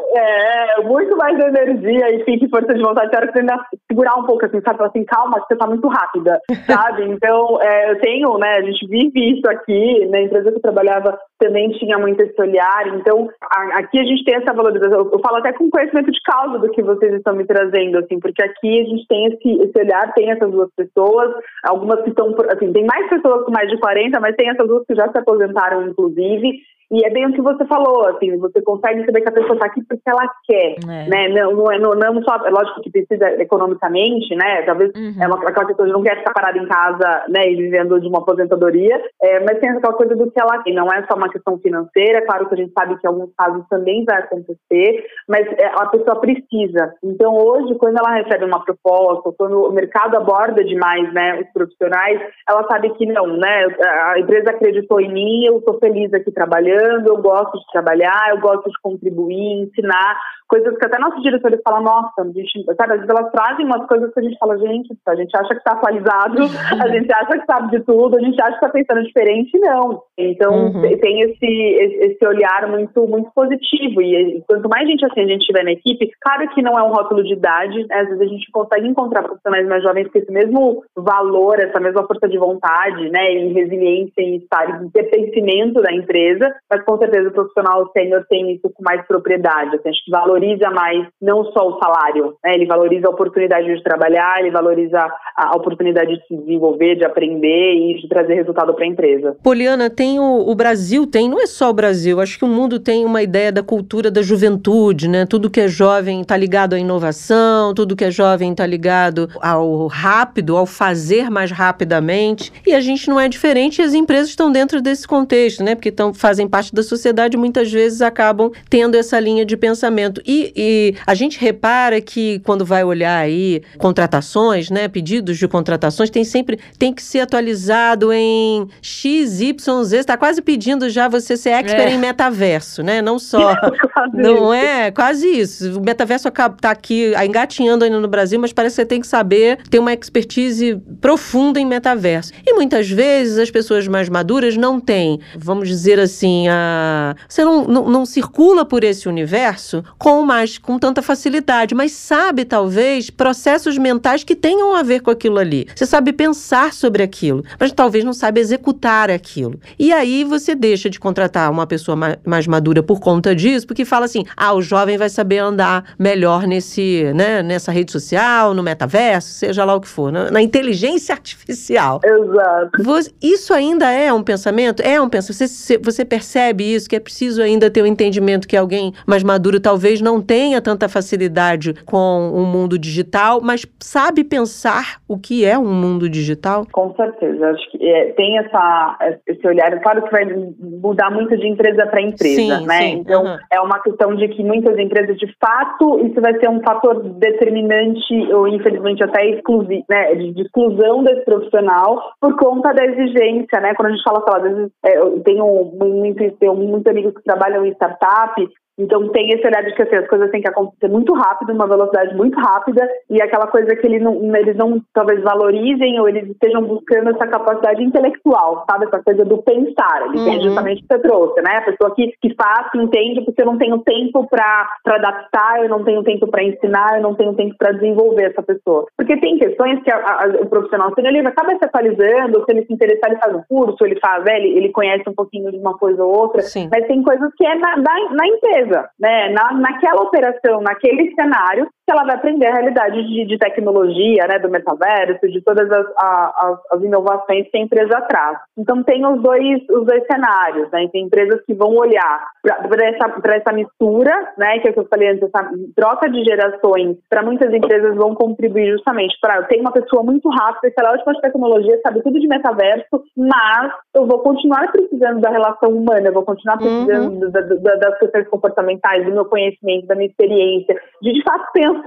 [0.79, 3.11] é muito mais energia e pique, força de vontade.
[3.11, 4.83] Quero que você ainda segurar um pouco, assim, sabe?
[4.83, 7.05] Assim, calma, que você tá muito rápida, sabe?
[7.05, 11.19] Então, é, eu tenho, né, a gente vive isso aqui, na empresa que eu trabalhava
[11.39, 15.19] também tinha muito esse olhar, então a, aqui a gente tem essa valorização, eu, eu,
[15.19, 18.81] falo até com conhecimento de causa do que vocês estão me trazendo, assim, porque aqui
[18.81, 22.85] a gente tem esse, esse olhar, tem essas duas pessoas, algumas que estão, assim, tem
[22.87, 26.61] mais pessoas com mais de 40, mas tem essas duas que já se aposentaram, inclusive,
[26.93, 29.65] e é bem o que você falou, assim, você consegue saber que a pessoa está
[29.65, 31.09] aqui porque ela quer, é.
[31.09, 31.29] né?
[31.29, 34.61] Não, não, é, não, não só, é lógico que precisa economicamente, né?
[34.67, 35.15] Talvez uhum.
[35.19, 38.07] é uma, aquela pessoa que não quer ficar parada em casa, né, e vivendo de
[38.07, 40.75] uma aposentadoria, é, mas tem aquela coisa do que ela quer.
[40.75, 43.65] Não é só uma questão financeira, claro que a gente sabe que em alguns casos
[43.71, 46.93] também vai acontecer, mas é, a pessoa precisa.
[47.03, 52.21] Então, hoje, quando ela recebe uma proposta, quando o mercado aborda demais, né, os profissionais,
[52.47, 53.67] ela sabe que não, né?
[54.13, 58.31] A empresa acreditou em mim, eu estou feliz aqui trabalhando trabalhando, eu gosto de trabalhar,
[58.31, 60.21] eu gosto de contribuir, ensinar,
[60.53, 63.87] coisas que até nossos diretores falam, nossa, a gente, sabe, às vezes elas trazem umas
[63.87, 66.43] coisas que a gente fala, gente, a gente acha que está atualizado,
[66.79, 70.03] a gente acha que sabe de tudo, a gente acha que está pensando diferente, não.
[70.19, 70.83] Então uhum.
[70.99, 75.65] tem esse, esse olhar muito, muito positivo, e quanto mais gente assim a gente tiver
[75.65, 78.01] na equipe, claro que não é um rótulo de idade, né?
[78.01, 82.07] às vezes a gente consegue encontrar profissionais mais jovens com esse mesmo valor, essa mesma
[82.07, 87.31] força de vontade, né, em resiliência, em estar, em pertencimento da empresa, mas com certeza
[87.31, 89.77] o profissional sênior tem isso com mais propriedade.
[89.77, 90.11] Assim, acho que
[90.43, 92.55] valoriza mais não só o salário, né?
[92.55, 94.99] ele valoriza a oportunidade de trabalhar, ele valoriza
[95.37, 99.37] a oportunidade de se desenvolver, de aprender e de trazer resultado para a empresa.
[99.43, 102.79] Poliana, tem o, o Brasil, tem, não é só o Brasil, acho que o mundo
[102.79, 105.25] tem uma ideia da cultura da juventude, né?
[105.27, 109.87] Tudo que é jovem está ligado à inovação, tudo que é jovem está ligado ao
[109.87, 112.53] rápido, ao fazer mais rapidamente.
[112.67, 115.75] E a gente não é diferente e as empresas estão dentro desse contexto, né?
[115.75, 120.21] Porque tão, fazem parte da sociedade muitas vezes acabam tendo essa linha de pensamento.
[120.33, 124.89] E, e a gente repara que quando vai olhar aí contratações, né?
[124.89, 129.99] Pedidos de contratações, tem sempre tem que ser atualizado em X, Y, Z.
[129.99, 131.95] Está quase pedindo já você ser expert é.
[131.95, 133.03] em metaverso, né?
[133.03, 133.55] Não só.
[134.15, 134.91] não é?
[134.91, 135.79] Quase isso.
[135.79, 139.59] O metaverso está aqui engatinhando ainda no Brasil, mas parece que você tem que saber
[139.69, 142.33] ter uma expertise profunda em metaverso.
[142.47, 147.15] E muitas vezes as pessoas mais maduras não têm, vamos dizer assim, a...
[147.29, 152.45] você não, não, não circula por esse universo com mais com tanta facilidade, mas sabe
[152.45, 155.67] talvez processos mentais que tenham a ver com aquilo ali.
[155.75, 159.59] Você sabe pensar sobre aquilo, mas talvez não sabe executar aquilo.
[159.79, 164.05] E aí você deixa de contratar uma pessoa mais madura por conta disso, porque fala
[164.05, 169.29] assim: "Ah, o jovem vai saber andar melhor nesse, né, nessa rede social, no metaverso,
[169.29, 172.01] seja lá o que for, na, na inteligência artificial".
[172.05, 172.83] Exato.
[172.83, 174.81] Você, isso ainda é um pensamento?
[174.83, 175.49] É um pensamento.
[175.49, 179.23] Você, você percebe isso que é preciso ainda ter o um entendimento que alguém mais
[179.23, 185.45] maduro talvez não tenha tanta facilidade com o mundo digital, mas sabe pensar o que
[185.45, 186.67] é um mundo digital?
[186.73, 187.51] Com certeza.
[187.51, 189.81] Acho que é, tem essa, esse olhar.
[189.81, 190.25] Claro que vai
[190.59, 192.81] mudar muito de empresa para empresa, sim, né?
[192.81, 193.39] Sim, então, uhum.
[193.51, 198.33] é uma questão de que muitas empresas, de fato, isso vai ser um fator determinante
[198.33, 200.15] ou, infelizmente, até exclusivo, né?
[200.17, 203.75] De, de exclusão desse profissional por conta da exigência, né?
[203.75, 207.15] Quando a gente fala, sei lá, às vezes, é, eu tenho muito, tenho muitos amigos
[207.15, 208.35] que trabalham em startup
[208.79, 211.67] então tem esse olhar de que assim, as coisas têm que acontecer muito rápido, uma
[211.67, 216.29] velocidade muito rápida, e aquela coisa que eles não, eles não talvez valorizem ou eles
[216.31, 218.87] estejam buscando essa capacidade intelectual, sabe?
[218.87, 220.43] Essa coisa do pensar, ele uhum.
[220.43, 221.57] justamente o que você trouxe, né?
[221.59, 225.69] A pessoa que, que faz, que entende, porque eu não tenho tempo para adaptar, eu
[225.69, 228.87] não tenho tempo para ensinar, eu não tenho tempo para desenvolver essa pessoa.
[228.97, 232.65] Porque tem questões que a, a, o profissional, se ele acaba se atualizando, se ele
[232.65, 235.77] se interessar, ele faz um curso, ele faz, ele, ele conhece um pouquinho de uma
[235.77, 236.69] coisa ou outra, Sim.
[236.71, 241.15] mas tem coisas que é na, na, na empresa empresa, né, na, naquela operação, naquele
[241.15, 245.87] cenário, ela vai aprender a realidade de, de tecnologia, né, do metaverso, de todas as,
[245.97, 248.39] as, as, inovações que a empresa traz.
[248.57, 253.13] Então tem os dois, os dois cenários, né, tem empresas que vão olhar para essa,
[253.35, 257.23] essa mistura, né, que é o que eu falei antes, essa troca de gerações, para
[257.23, 260.95] muitas empresas vão contribuir justamente para eu tenho uma pessoa muito rápida, que ela é
[260.95, 266.09] ótima de tecnologia, sabe tudo de metaverso, mas eu vou continuar precisando da relação humana,
[266.09, 267.31] eu vou continuar precisando uhum.
[267.31, 271.82] da, da, das questões comportamentais, do meu conhecimento, da minha experiência, de de fato pensar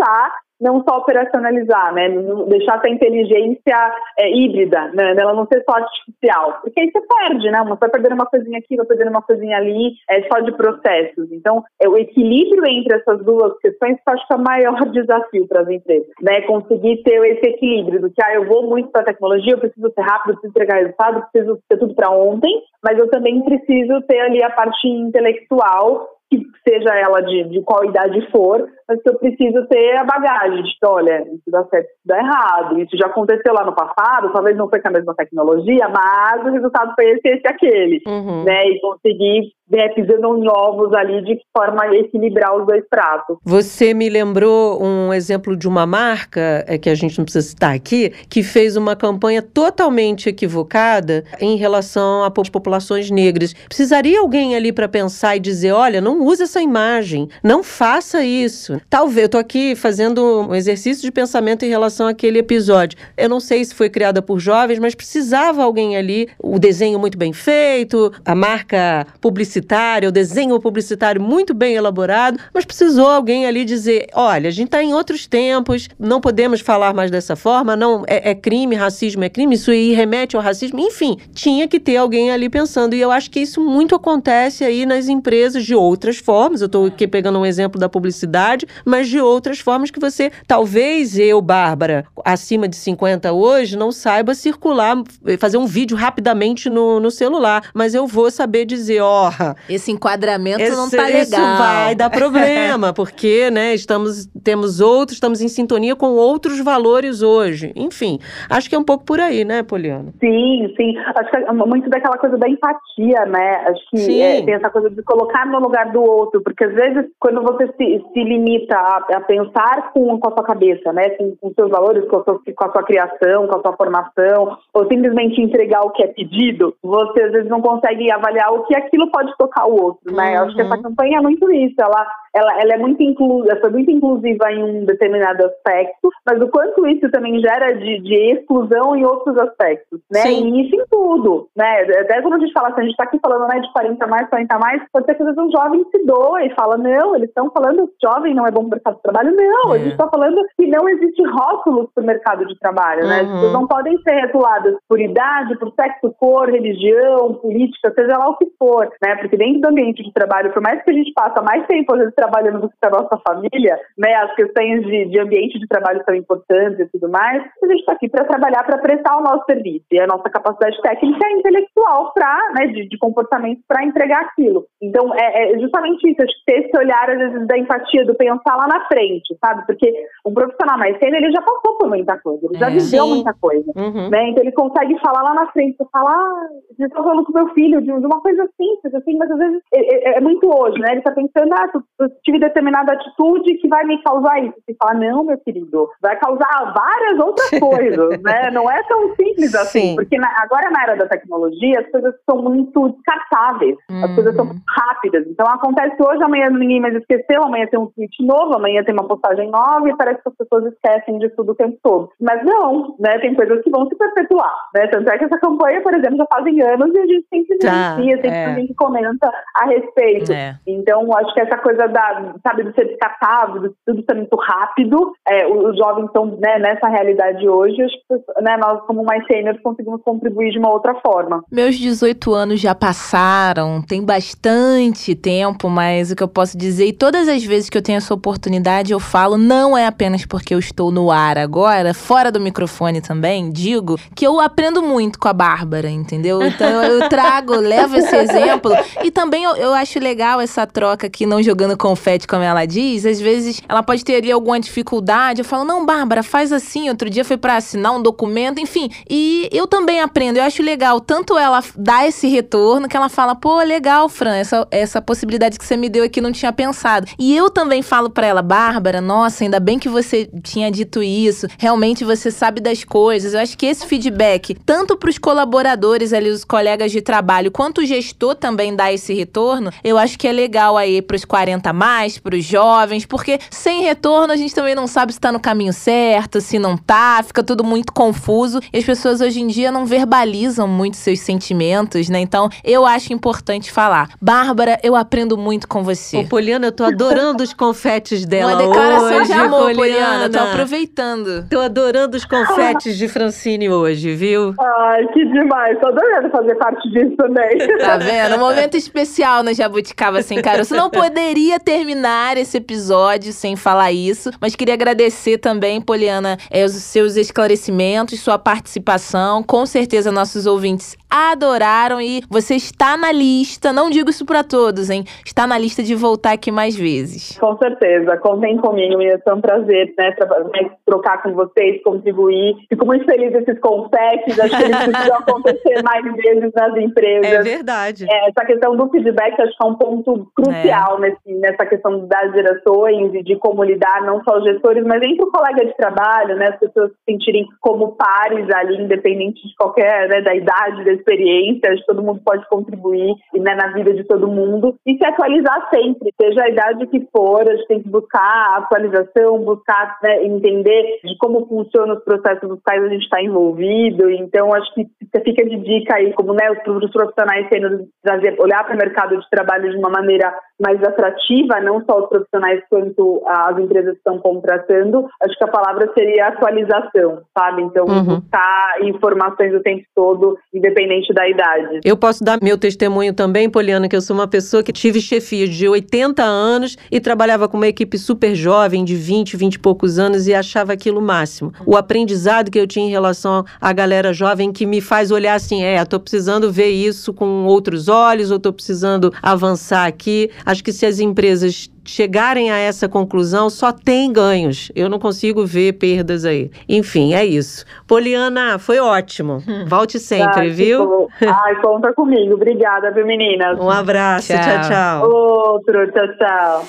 [0.60, 2.10] não só operacionalizar, né?
[2.48, 5.14] Deixar essa inteligência é, híbrida, né?
[5.18, 6.60] Ela não ser só artificial.
[6.62, 7.64] Porque aí você perde, né?
[7.68, 11.32] Você vai perdendo uma coisinha aqui, vai perdendo uma coisinha ali, é só de processos.
[11.32, 14.80] Então, é o equilíbrio entre essas duas questões que eu acho que é o maior
[14.92, 16.42] desafio para as empresas, né?
[16.42, 19.92] Conseguir ter esse equilíbrio do que, ah, eu vou muito para a tecnologia, eu preciso
[19.94, 24.20] ser rápido, preciso entregar resultado, preciso ter tudo para ontem, mas eu também preciso ter
[24.20, 29.18] ali a parte intelectual que seja ela de, de qual idade for, mas que eu
[29.18, 33.08] preciso ter a bagagem de que, olha, isso dá certo, isso dá errado, isso já
[33.08, 37.12] aconteceu lá no passado, talvez não foi com a mesma tecnologia, mas o resultado foi
[37.12, 38.44] esse, esse aquele, uhum.
[38.44, 43.38] né, e conseguir né, pisando em ovos ali de forma a equilibrar os dois pratos.
[43.44, 47.74] Você me lembrou um exemplo de uma marca, é, que a gente não precisa citar
[47.74, 53.54] aqui, que fez uma campanha totalmente equivocada em relação às populações negras.
[53.68, 58.75] Precisaria alguém ali para pensar e dizer, olha, não use essa imagem, não faça isso.
[58.90, 62.98] Talvez, eu tô aqui fazendo um exercício de pensamento em relação àquele episódio.
[63.18, 67.18] Eu não sei se foi criada por jovens, mas precisava alguém ali, o desenho muito
[67.18, 73.46] bem feito, a marca publicitária publicitária, o desenho publicitário muito bem elaborado, mas precisou alguém
[73.46, 77.76] ali dizer: olha, a gente está em outros tempos, não podemos falar mais dessa forma,
[77.76, 81.80] não é, é, crime, racismo é crime, isso aí remete ao racismo, enfim, tinha que
[81.80, 82.96] ter alguém ali pensando.
[82.96, 86.62] E eu acho que isso muito acontece aí nas empresas de outras formas.
[86.62, 90.32] Eu estou aqui pegando um exemplo da publicidade, verdade, mas de outras formas que você,
[90.48, 94.96] talvez eu, Bárbara, acima de 50 hoje, não saiba circular,
[95.40, 99.92] fazer um vídeo rapidamente no, no celular, mas eu vou saber dizer, ó, oh, esse
[99.92, 101.24] enquadramento esse, não tá legal.
[101.24, 107.22] Isso vai dar problema, porque, né, estamos temos outros, estamos em sintonia com outros valores
[107.22, 107.72] hoje.
[107.76, 110.14] Enfim, acho que é um pouco por aí, né, Poliana?
[110.20, 110.96] Sim, sim.
[110.98, 113.66] Acho que é muito daquela coisa da empatia, né?
[113.68, 117.06] Acho que é, tem essa coisa de colocar no lugar do outro, porque às vezes
[117.20, 121.36] quando você se, se limita a, a pensar com, com a sua cabeça, né, com,
[121.36, 124.88] com seus valores, com a, sua, com a sua criação, com a sua formação, ou
[124.88, 129.12] simplesmente entregar o que é pedido, você às vezes não consegue avaliar o que aquilo
[129.12, 130.40] pode tocar o outro, né?
[130.40, 130.46] Uhum.
[130.46, 130.84] Acho que essa uhum.
[130.84, 131.76] campanha é muito isso.
[131.80, 132.06] Ela,
[132.36, 136.86] ela, ela é muito inclusiva, foi muito inclusiva em um determinado aspecto, mas o quanto
[136.86, 140.20] isso também gera de, de exclusão em outros aspectos, né?
[140.20, 140.54] Sim.
[140.54, 141.82] E isso em tudo, né?
[142.02, 144.30] Até quando a gente fala assim, a gente está aqui falando né, de 40 mais,
[144.30, 147.30] 40 mais, pode ser que às vezes um jovem se doa e fala, não, eles
[147.30, 149.36] estão falando que jovem não é bom para o mercado de trabalho.
[149.36, 149.76] Não, é.
[149.76, 153.22] a gente está falando que não existe rótulos para o mercado de trabalho, né?
[153.22, 153.28] Uhum.
[153.28, 158.28] As pessoas não podem ser rotuladas por idade, por sexo, cor, religião, política, seja lá
[158.30, 159.16] o que for, né?
[159.16, 162.00] Porque dentro do ambiente de trabalho, por mais que a gente passe mais tempo às
[162.00, 164.14] vezes trabalhando do que a nossa família, né?
[164.16, 167.44] As questões de, de ambiente de trabalho são importantes e tudo mais.
[167.64, 170.82] A gente está aqui para trabalhar, para prestar o nosso serviço e a nossa capacidade
[170.82, 174.66] técnica e intelectual para, né, de, de comportamento para entregar aquilo.
[174.82, 178.16] Então, é, é, justamente isso, acho que ter esse olhar, às vezes, da empatia, do
[178.16, 179.66] pensar lá na frente, sabe?
[179.66, 179.92] Porque
[180.26, 183.14] um profissional mais sênior, ele já passou por muita coisa, ele já é, viveu sim.
[183.16, 184.10] muita coisa, uhum.
[184.10, 184.30] né?
[184.30, 186.48] Então, ele consegue falar lá na frente, falar, ah,
[186.80, 189.62] eu estou falando com meu filho de, de, uma coisa simples, assim, mas às vezes
[189.74, 190.92] é, é, é muito hoje, né?
[190.92, 191.70] Ele está pensando, ah,
[192.00, 194.56] eu tive determinada atitude que vai me causar isso.
[194.66, 198.52] Você fala, não, meu querido, vai causar várias outras coisas, né?
[198.52, 199.96] Não é tão simples assim, Sim.
[199.96, 204.06] porque na, agora na era da tecnologia as coisas são muito descartáveis, uhum.
[204.06, 204.60] as coisas são uhum.
[204.68, 205.26] rápidas.
[205.28, 209.08] Então acontece hoje, amanhã ninguém mais esqueceu, amanhã tem um tweet novo, amanhã tem uma
[209.08, 212.10] postagem nova e parece que as pessoas esquecem de tudo o tempo todo.
[212.20, 213.18] Mas não, né?
[213.20, 214.88] Tem coisas que vão se perpetuar, né?
[214.88, 217.96] Tanto é que essa campanha, por exemplo, já fazem anos e a gente sempre tá,
[217.96, 218.46] denuncia, sempre é.
[218.46, 220.32] a gente comenta a respeito.
[220.32, 220.58] É.
[220.68, 222.05] Então, acho que essa coisa da,
[222.44, 226.88] sabe, de ser descartável, de tudo ser muito rápido, é, os jovens estão né, nessa
[226.88, 227.78] realidade hoje,
[228.08, 231.44] que né, nós, como mais sêniores, conseguimos contribuir de uma outra forma.
[231.52, 236.94] Meus 18 anos já passaram, tem bastante tempo, mas o que eu posso dizer, e
[236.94, 240.60] todas as vezes que eu tenho essa oportunidade, eu falo, não é apenas porque eu
[240.60, 245.34] estou no ar agora, fora do microfone também, digo, que eu aprendo muito com a
[245.34, 246.42] Bárbara, entendeu?
[246.44, 248.72] Então eu trago, levo esse exemplo,
[249.04, 253.06] e também eu, eu acho legal essa troca aqui, não jogando confete, como ela diz,
[253.06, 257.10] às vezes ela pode ter ali alguma dificuldade, eu falo, não, Bárbara, faz assim, outro
[257.10, 261.38] dia foi para assinar um documento, enfim, e eu também aprendo, eu acho legal, tanto
[261.38, 265.78] ela dá esse retorno, que ela fala, pô, legal, Fran, essa, essa possibilidade que você
[265.78, 267.08] me deu aqui não tinha pensado.
[267.18, 271.48] E eu também falo para ela, Bárbara, nossa, ainda bem que você tinha dito isso,
[271.58, 273.34] realmente você sabe das coisas.
[273.34, 277.80] Eu acho que esse feedback, tanto para os colaboradores ali, os colegas de trabalho, quanto
[277.80, 281.72] o gestor também dá esse retorno, eu acho que é legal aí para os 40
[281.76, 285.40] mais, para os jovens, porque sem retorno a gente também não sabe se está no
[285.40, 289.72] caminho certo, se não tá, fica tudo muito confuso e as pessoas hoje em dia
[289.72, 292.20] não verbalizam muito seus sentimentos, né?
[292.20, 294.10] Então eu acho importante falar.
[294.22, 296.18] Bárbara, eu aprendo muito com você.
[296.18, 298.54] Ô, Poliana, eu tô adorando os confetes dela.
[298.54, 299.76] Uma declaração hoje, de amor, Poliana.
[299.76, 300.30] Poliana.
[300.30, 301.48] Tô aproveitando.
[301.50, 304.54] Tô adorando os confetes de Francine hoje, viu?
[304.60, 305.80] Ai, que demais.
[305.80, 307.58] Tô adorando fazer parte disso também.
[307.80, 308.36] Tá vendo?
[308.36, 310.76] Um momento especial na Jabuticaba Sem Caroço.
[310.76, 316.74] Não poderia terminar esse episódio sem falar isso, mas queria agradecer também, Poliana, é, os
[316.74, 319.42] seus esclarecimentos, sua participação.
[319.42, 324.90] Com certeza nossos ouvintes adoraram e você está na lista, não digo isso para todos,
[324.90, 325.06] hein?
[325.26, 327.38] Está na lista de voltar aqui mais vezes.
[327.40, 332.56] Com certeza, contem comigo, ia ser um prazer, né, né, trocar com vocês, contribuir.
[332.70, 337.32] Fico muito feliz desses confetes, acho que eles precisam acontecer mais vezes nas empresas.
[337.32, 338.06] É verdade.
[338.10, 341.02] É, essa questão do feedback acho que é um ponto crucial é.
[341.02, 345.24] nesse, nessa questão das gerações e de como lidar, não só os gestores, mas entre
[345.24, 350.10] o colega de trabalho, né, as pessoas se sentirem como pares ali, independente de qualquer,
[350.10, 354.04] né, da idade, da experiência, acho que todo mundo pode contribuir né, na vida de
[354.04, 357.90] todo mundo e se atualizar sempre, seja a idade que for, a gente tem que
[357.90, 363.22] buscar atualização, buscar né, entender de como funcionam os processos nos quais a gente está
[363.22, 364.10] envolvido.
[364.10, 364.88] Então, acho que
[365.24, 369.30] fica de dica aí, como né, os profissionais sendo trazer, olhar para o mercado de
[369.30, 374.20] trabalho de uma maneira mais atrativa, não só os profissionais quanto as empresas que estão
[374.20, 375.08] contratando.
[375.22, 377.64] Acho que a palavra seria atualização, sabe?
[377.64, 378.20] Então, uhum.
[378.20, 381.80] buscar informações o tempo todo, independente independente da idade.
[381.84, 385.48] Eu posso dar meu testemunho também, Poliana, que eu sou uma pessoa que tive chefia
[385.48, 390.00] de 80 anos e trabalhava com uma equipe super jovem, de 20, 20 e poucos
[390.00, 391.52] anos, e achava aquilo o máximo.
[391.66, 395.64] O aprendizado que eu tinha em relação à galera jovem que me faz olhar assim,
[395.64, 400.30] é, tô precisando ver isso com outros olhos, ou tô precisando avançar aqui.
[400.46, 404.72] Acho que se as empresas chegarem a essa conclusão, só tem ganhos.
[404.76, 406.52] Eu não consigo ver perdas aí.
[406.68, 407.66] Enfim, é isso.
[407.88, 409.42] Poliana, foi ótimo.
[409.68, 411.08] Volte sempre, ah, viu?
[411.22, 412.34] Ai, conta comigo.
[412.34, 413.60] Obrigada, viu, meninas?
[413.60, 414.34] Um abraço.
[414.34, 414.70] tchau, tchau.
[414.70, 415.10] tchau.
[415.10, 416.66] Outro, tchau, tchau.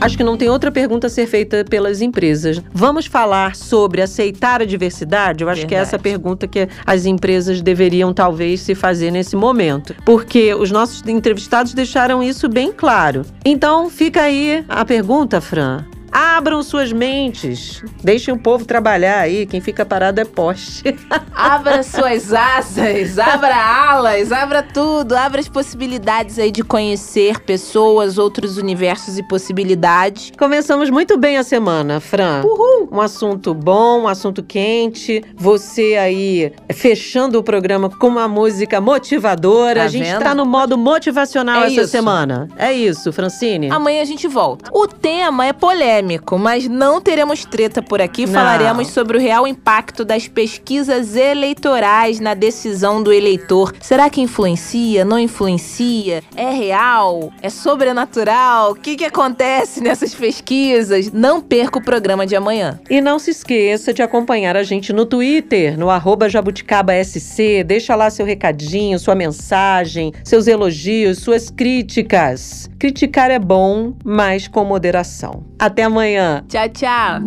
[0.00, 2.62] Acho que não tem outra pergunta a ser feita pelas empresas.
[2.72, 5.42] Vamos falar sobre aceitar a diversidade?
[5.42, 5.68] Eu acho Verdade.
[5.68, 9.96] que é essa pergunta que as empresas deveriam talvez se fazer nesse momento.
[10.04, 13.22] Porque os nossos entrevistados deixaram isso bem claro.
[13.44, 15.84] Então, fica aí a pergunta, Fran.
[16.10, 17.82] Abram suas mentes.
[18.02, 19.46] Deixem o povo trabalhar aí.
[19.46, 20.82] Quem fica parado é poste.
[21.34, 25.14] abra suas asas, abra alas, abra tudo.
[25.14, 30.32] Abra as possibilidades aí de conhecer pessoas, outros universos e possibilidades.
[30.38, 32.42] Começamos muito bem a semana, Fran.
[32.44, 32.88] Uhul.
[32.90, 35.22] Um assunto bom, um assunto quente.
[35.36, 39.80] Você aí fechando o programa com uma música motivadora.
[39.80, 40.22] Tá a gente vendo?
[40.22, 41.88] tá no modo motivacional é essa isso.
[41.88, 42.48] semana.
[42.56, 43.70] É isso, Francine.
[43.70, 44.70] Amanhã a gente volta.
[44.72, 48.26] O tema é polêmico polêmico, mas não teremos treta por aqui.
[48.26, 48.32] Não.
[48.32, 53.74] Falaremos sobre o real impacto das pesquisas eleitorais na decisão do eleitor.
[53.80, 55.04] Será que influencia?
[55.04, 56.22] Não influencia?
[56.36, 57.32] É real?
[57.42, 58.72] É sobrenatural?
[58.72, 61.10] O que, que acontece nessas pesquisas?
[61.12, 62.78] Não perca o programa de amanhã.
[62.88, 67.64] E não se esqueça de acompanhar a gente no Twitter, no arroba jabuticabaSC.
[67.64, 72.70] Deixa lá seu recadinho, sua mensagem, seus elogios, suas críticas.
[72.78, 75.42] Criticar é bom, mas com moderação.
[75.58, 76.44] Até amanhã.
[76.48, 77.20] Tchau, tchau.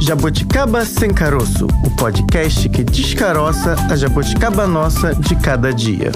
[0.00, 6.12] Jabuticaba Sem Caroço, o podcast que descaroça a jabuticaba nossa de cada dia.